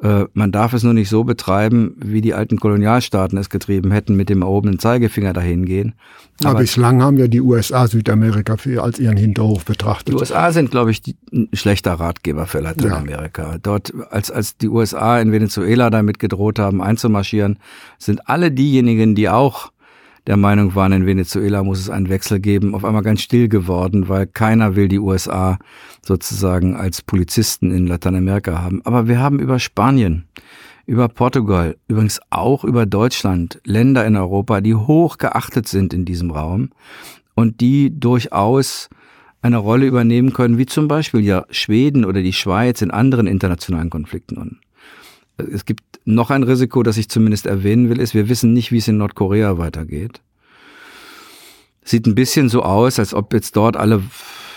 Äh, 0.01 0.27
man 0.33 0.53
darf 0.53 0.75
es 0.75 0.85
nur 0.85 0.95
nicht 0.95 1.09
so 1.09 1.25
betreiben, 1.25 1.97
wie 1.99 2.21
die 2.21 2.33
alten 2.33 2.61
Kolonialstaaten 2.61 3.37
es 3.37 3.51
getrieben 3.51 3.91
hätten, 3.91 4.15
mit 4.15 4.29
dem 4.29 4.43
erhobenen 4.43 4.79
Zeigefinger 4.79 5.33
dahin 5.33 5.65
gehen. 5.65 5.95
Aber, 6.41 6.51
Aber 6.51 6.61
bislang 6.61 7.03
haben 7.03 7.17
ja 7.17 7.27
die 7.27 7.41
USA 7.41 7.89
Südamerika 7.89 8.57
für, 8.57 8.85
als 8.85 9.01
ihren 9.01 9.17
Hinterhof 9.17 9.65
betrachtet. 9.65 10.15
Die 10.15 10.19
USA 10.19 10.53
sind, 10.53 10.71
glaube 10.71 10.93
ich, 10.93 11.03
die, 11.03 11.17
ein 11.33 11.49
schlechter 11.53 11.95
Ratgeber 11.95 12.47
für 12.47 12.61
Lateinamerika. 12.61 13.53
Ja. 13.53 13.59
Dort, 13.59 13.93
als, 14.11 14.31
als 14.31 14.57
die 14.57 14.69
USA 14.69 15.21
in 15.21 15.33
Venezuela 15.33 15.91
damit 15.91 16.21
gedroht 16.21 16.61
haben, 16.61 16.81
einzumarschieren, 16.81 17.59
sind 17.99 18.29
alle 18.29 18.53
diejenigen, 18.53 19.17
die 19.17 19.29
auch 19.29 19.73
der 20.29 20.37
Meinung 20.37 20.75
waren, 20.75 20.93
in 20.93 21.07
Venezuela 21.07 21.64
muss 21.64 21.81
es 21.81 21.88
einen 21.88 22.11
Wechsel 22.11 22.38
geben, 22.38 22.75
auf 22.75 22.85
einmal 22.85 23.03
ganz 23.03 23.23
still 23.23 23.49
geworden, 23.49 24.11
weil 24.11 24.27
keiner 24.27 24.77
will 24.77 24.87
die 24.87 24.99
USA 24.99 25.59
sozusagen 26.05 26.77
als 26.77 27.01
Polizisten 27.01 27.71
in 27.71 27.87
Lateinamerika 27.87 28.61
haben. 28.61 28.83
Aber 28.85 29.09
wir 29.09 29.21
haben 29.21 29.41
über 29.41 29.59
Spanien, 29.59 30.27
über 30.85 31.09
Portugal, 31.09 31.79
übrigens 31.88 32.21
auch 32.29 32.62
über 32.62 32.85
Deutschland, 32.85 33.59
Länder 33.64 34.05
in 34.05 34.17
Europa, 34.17 34.61
die 34.61 34.75
hoch 34.75 35.17
geachtet 35.17 35.67
sind 35.67 35.95
in 35.95 36.05
diesem 36.05 36.31
Raum 36.31 36.69
und 37.35 37.62
die 37.62 37.99
durchaus 37.99 38.91
eine 39.41 39.57
Rolle 39.57 39.87
übernehmen 39.87 40.35
können, 40.35 40.59
wie 40.59 40.67
zum 40.67 40.88
Beispiel 40.88 41.21
ja 41.21 41.47
Schweden 41.49 42.05
oder 42.05 42.21
die 42.21 42.35
Schweiz 42.35 42.83
in 42.83 42.91
anderen 42.91 43.27
internationalen 43.27 43.88
Konflikten. 43.88 44.61
Es 45.38 45.64
gibt 45.64 46.01
noch 46.05 46.31
ein 46.31 46.42
Risiko, 46.42 46.83
das 46.83 46.96
ich 46.96 47.09
zumindest 47.09 47.46
erwähnen 47.46 47.88
will, 47.88 48.01
ist, 48.01 48.14
wir 48.14 48.29
wissen 48.29 48.53
nicht, 48.53 48.72
wie 48.72 48.79
es 48.79 48.88
in 48.88 48.98
Nordkorea 48.98 49.59
weitergeht. 49.59 50.20
Sieht 51.85 52.07
ein 52.07 52.14
bisschen 52.14 52.48
so 52.48 52.62
aus, 52.62 52.98
als 52.98 53.14
ob 53.14 53.33
jetzt 53.33 53.57
dort 53.57 53.77
alle 53.77 54.03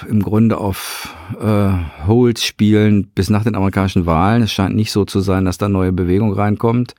im 0.09 0.21
Grunde 0.23 0.57
auf 0.57 1.15
äh, 1.39 1.71
Hold 2.07 2.39
spielen 2.39 3.07
bis 3.07 3.29
nach 3.29 3.43
den 3.43 3.55
amerikanischen 3.55 4.05
Wahlen. 4.05 4.43
Es 4.43 4.51
scheint 4.51 4.75
nicht 4.75 4.91
so 4.91 5.05
zu 5.05 5.19
sein, 5.21 5.45
dass 5.45 5.57
da 5.57 5.69
neue 5.69 5.91
Bewegung 5.91 6.33
reinkommt. 6.33 6.95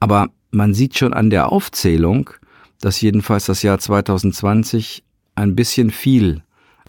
Aber 0.00 0.30
man 0.50 0.74
sieht 0.74 0.98
schon 0.98 1.12
an 1.12 1.30
der 1.30 1.52
Aufzählung, 1.52 2.30
dass 2.80 3.00
jedenfalls 3.00 3.46
das 3.46 3.62
Jahr 3.62 3.78
2020 3.78 5.04
ein 5.34 5.54
bisschen 5.54 5.90
viel 5.90 6.42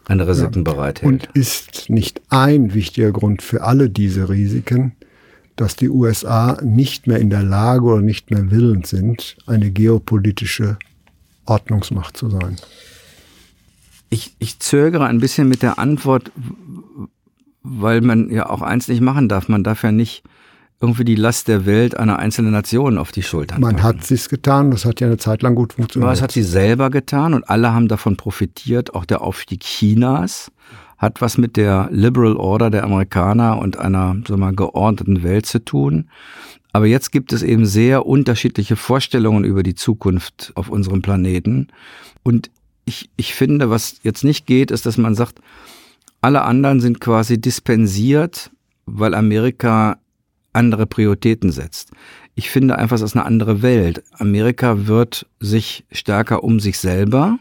an 0.07 0.21
Risiken 0.21 0.63
ja. 0.65 0.73
bereithält. 0.73 1.11
Und 1.11 1.29
ist 1.33 1.89
nicht 1.89 2.21
ein 2.29 2.73
wichtiger 2.73 3.11
Grund 3.11 3.41
für 3.41 3.63
alle 3.63 3.89
diese 3.89 4.29
Risiken, 4.29 4.95
dass 5.55 5.75
die 5.75 5.89
USA 5.89 6.57
nicht 6.63 7.07
mehr 7.07 7.19
in 7.19 7.29
der 7.29 7.43
Lage 7.43 7.85
oder 7.85 8.01
nicht 8.01 8.31
mehr 8.31 8.51
willens 8.51 8.89
sind, 8.89 9.37
eine 9.47 9.71
geopolitische 9.71 10.77
Ordnungsmacht 11.45 12.17
zu 12.17 12.29
sein? 12.29 12.57
Ich, 14.09 14.35
ich 14.39 14.59
zögere 14.59 15.05
ein 15.05 15.19
bisschen 15.19 15.47
mit 15.47 15.61
der 15.61 15.79
Antwort, 15.79 16.31
weil 17.63 18.01
man 18.01 18.29
ja 18.29 18.49
auch 18.49 18.61
eins 18.61 18.87
nicht 18.87 19.01
machen 19.01 19.29
darf. 19.29 19.47
Man 19.47 19.63
darf 19.63 19.83
ja 19.83 19.91
nicht 19.91 20.23
irgendwie 20.81 21.05
die 21.05 21.15
Last 21.15 21.47
der 21.47 21.65
Welt 21.65 21.97
einer 21.97 22.19
einzelnen 22.19 22.51
Nation 22.51 22.97
auf 22.97 23.11
die 23.11 23.23
Schultern 23.23 23.61
Man 23.61 23.77
packen. 23.77 23.99
hat 23.99 24.11
es 24.11 24.29
getan, 24.29 24.71
das 24.71 24.85
hat 24.85 24.99
ja 24.99 25.07
eine 25.07 25.17
Zeit 25.17 25.41
lang 25.41 25.55
gut 25.55 25.73
funktioniert. 25.73 26.05
Aber 26.05 26.13
es 26.13 26.21
hat 26.21 26.31
sie 26.31 26.43
selber 26.43 26.89
getan 26.89 27.33
und 27.33 27.49
alle 27.49 27.73
haben 27.73 27.87
davon 27.87 28.17
profitiert. 28.17 28.93
Auch 28.93 29.05
der 29.05 29.21
Aufstieg 29.21 29.61
Chinas 29.61 30.51
hat 30.97 31.21
was 31.21 31.37
mit 31.37 31.57
der 31.57 31.89
Liberal 31.91 32.35
Order 32.35 32.69
der 32.69 32.83
Amerikaner 32.83 33.59
und 33.59 33.77
einer 33.77 34.15
so 34.27 34.37
mal 34.37 34.55
geordneten 34.55 35.23
Welt 35.23 35.45
zu 35.45 35.63
tun. 35.63 36.09
Aber 36.71 36.85
jetzt 36.85 37.11
gibt 37.11 37.31
es 37.31 37.41
eben 37.41 37.65
sehr 37.65 38.05
unterschiedliche 38.05 38.75
Vorstellungen 38.75 39.45
über 39.45 39.63
die 39.63 39.75
Zukunft 39.75 40.51
auf 40.55 40.69
unserem 40.69 41.01
Planeten. 41.01 41.67
Und 42.23 42.49
ich, 42.85 43.09
ich 43.17 43.33
finde, 43.33 43.69
was 43.69 43.99
jetzt 44.03 44.23
nicht 44.23 44.45
geht, 44.45 44.71
ist, 44.71 44.85
dass 44.85 44.97
man 44.97 45.15
sagt, 45.15 45.39
alle 46.21 46.41
anderen 46.41 46.79
sind 46.79 46.99
quasi 46.99 47.39
dispensiert, 47.39 48.51
weil 48.85 49.13
Amerika 49.13 49.99
andere 50.53 50.85
Prioritäten 50.85 51.51
setzt. 51.51 51.91
Ich 52.35 52.49
finde 52.49 52.77
einfach, 52.77 52.95
es 52.95 53.01
ist 53.01 53.15
eine 53.15 53.25
andere 53.25 53.61
Welt. 53.61 54.03
Amerika 54.13 54.87
wird 54.87 55.27
sich 55.39 55.85
stärker 55.91 56.43
um 56.43 56.59
sich 56.59 56.79
selber 56.79 57.39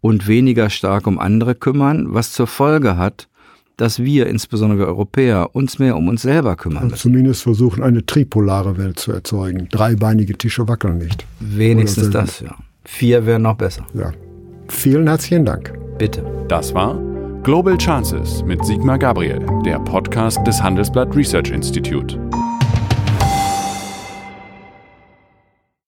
und 0.00 0.26
weniger 0.26 0.70
stark 0.70 1.06
um 1.06 1.18
andere 1.18 1.54
kümmern, 1.54 2.14
was 2.14 2.32
zur 2.32 2.46
Folge 2.46 2.96
hat, 2.96 3.28
dass 3.76 4.00
wir, 4.00 4.26
insbesondere 4.26 4.80
wir 4.80 4.86
Europäer, 4.86 5.54
uns 5.54 5.78
mehr 5.78 5.96
um 5.96 6.08
uns 6.08 6.22
selber 6.22 6.56
kümmern. 6.56 6.84
Und 6.84 6.96
zumindest 6.96 7.42
versuchen, 7.44 7.82
eine 7.82 8.04
tripolare 8.04 8.76
Welt 8.76 8.98
zu 8.98 9.12
erzeugen. 9.12 9.68
Dreibeinige 9.70 10.36
Tische 10.36 10.66
wackeln 10.68 10.98
nicht. 10.98 11.24
Wenigstens 11.38 12.10
das, 12.10 12.40
ja. 12.40 12.56
Vier 12.84 13.24
wären 13.26 13.42
noch 13.42 13.56
besser. 13.56 13.86
Ja. 13.94 14.12
Vielen 14.68 15.06
herzlichen 15.06 15.44
Dank. 15.44 15.72
Bitte. 15.98 16.24
Das 16.48 16.74
war 16.74 17.00
Global 17.44 17.78
Chances 17.78 18.42
mit 18.44 18.64
Sigmar 18.64 18.98
Gabriel, 18.98 19.44
der 19.64 19.78
Podcast 19.78 20.44
des 20.46 20.60
Handelsblatt 20.60 21.14
Research 21.14 21.50
Institute. 21.50 22.18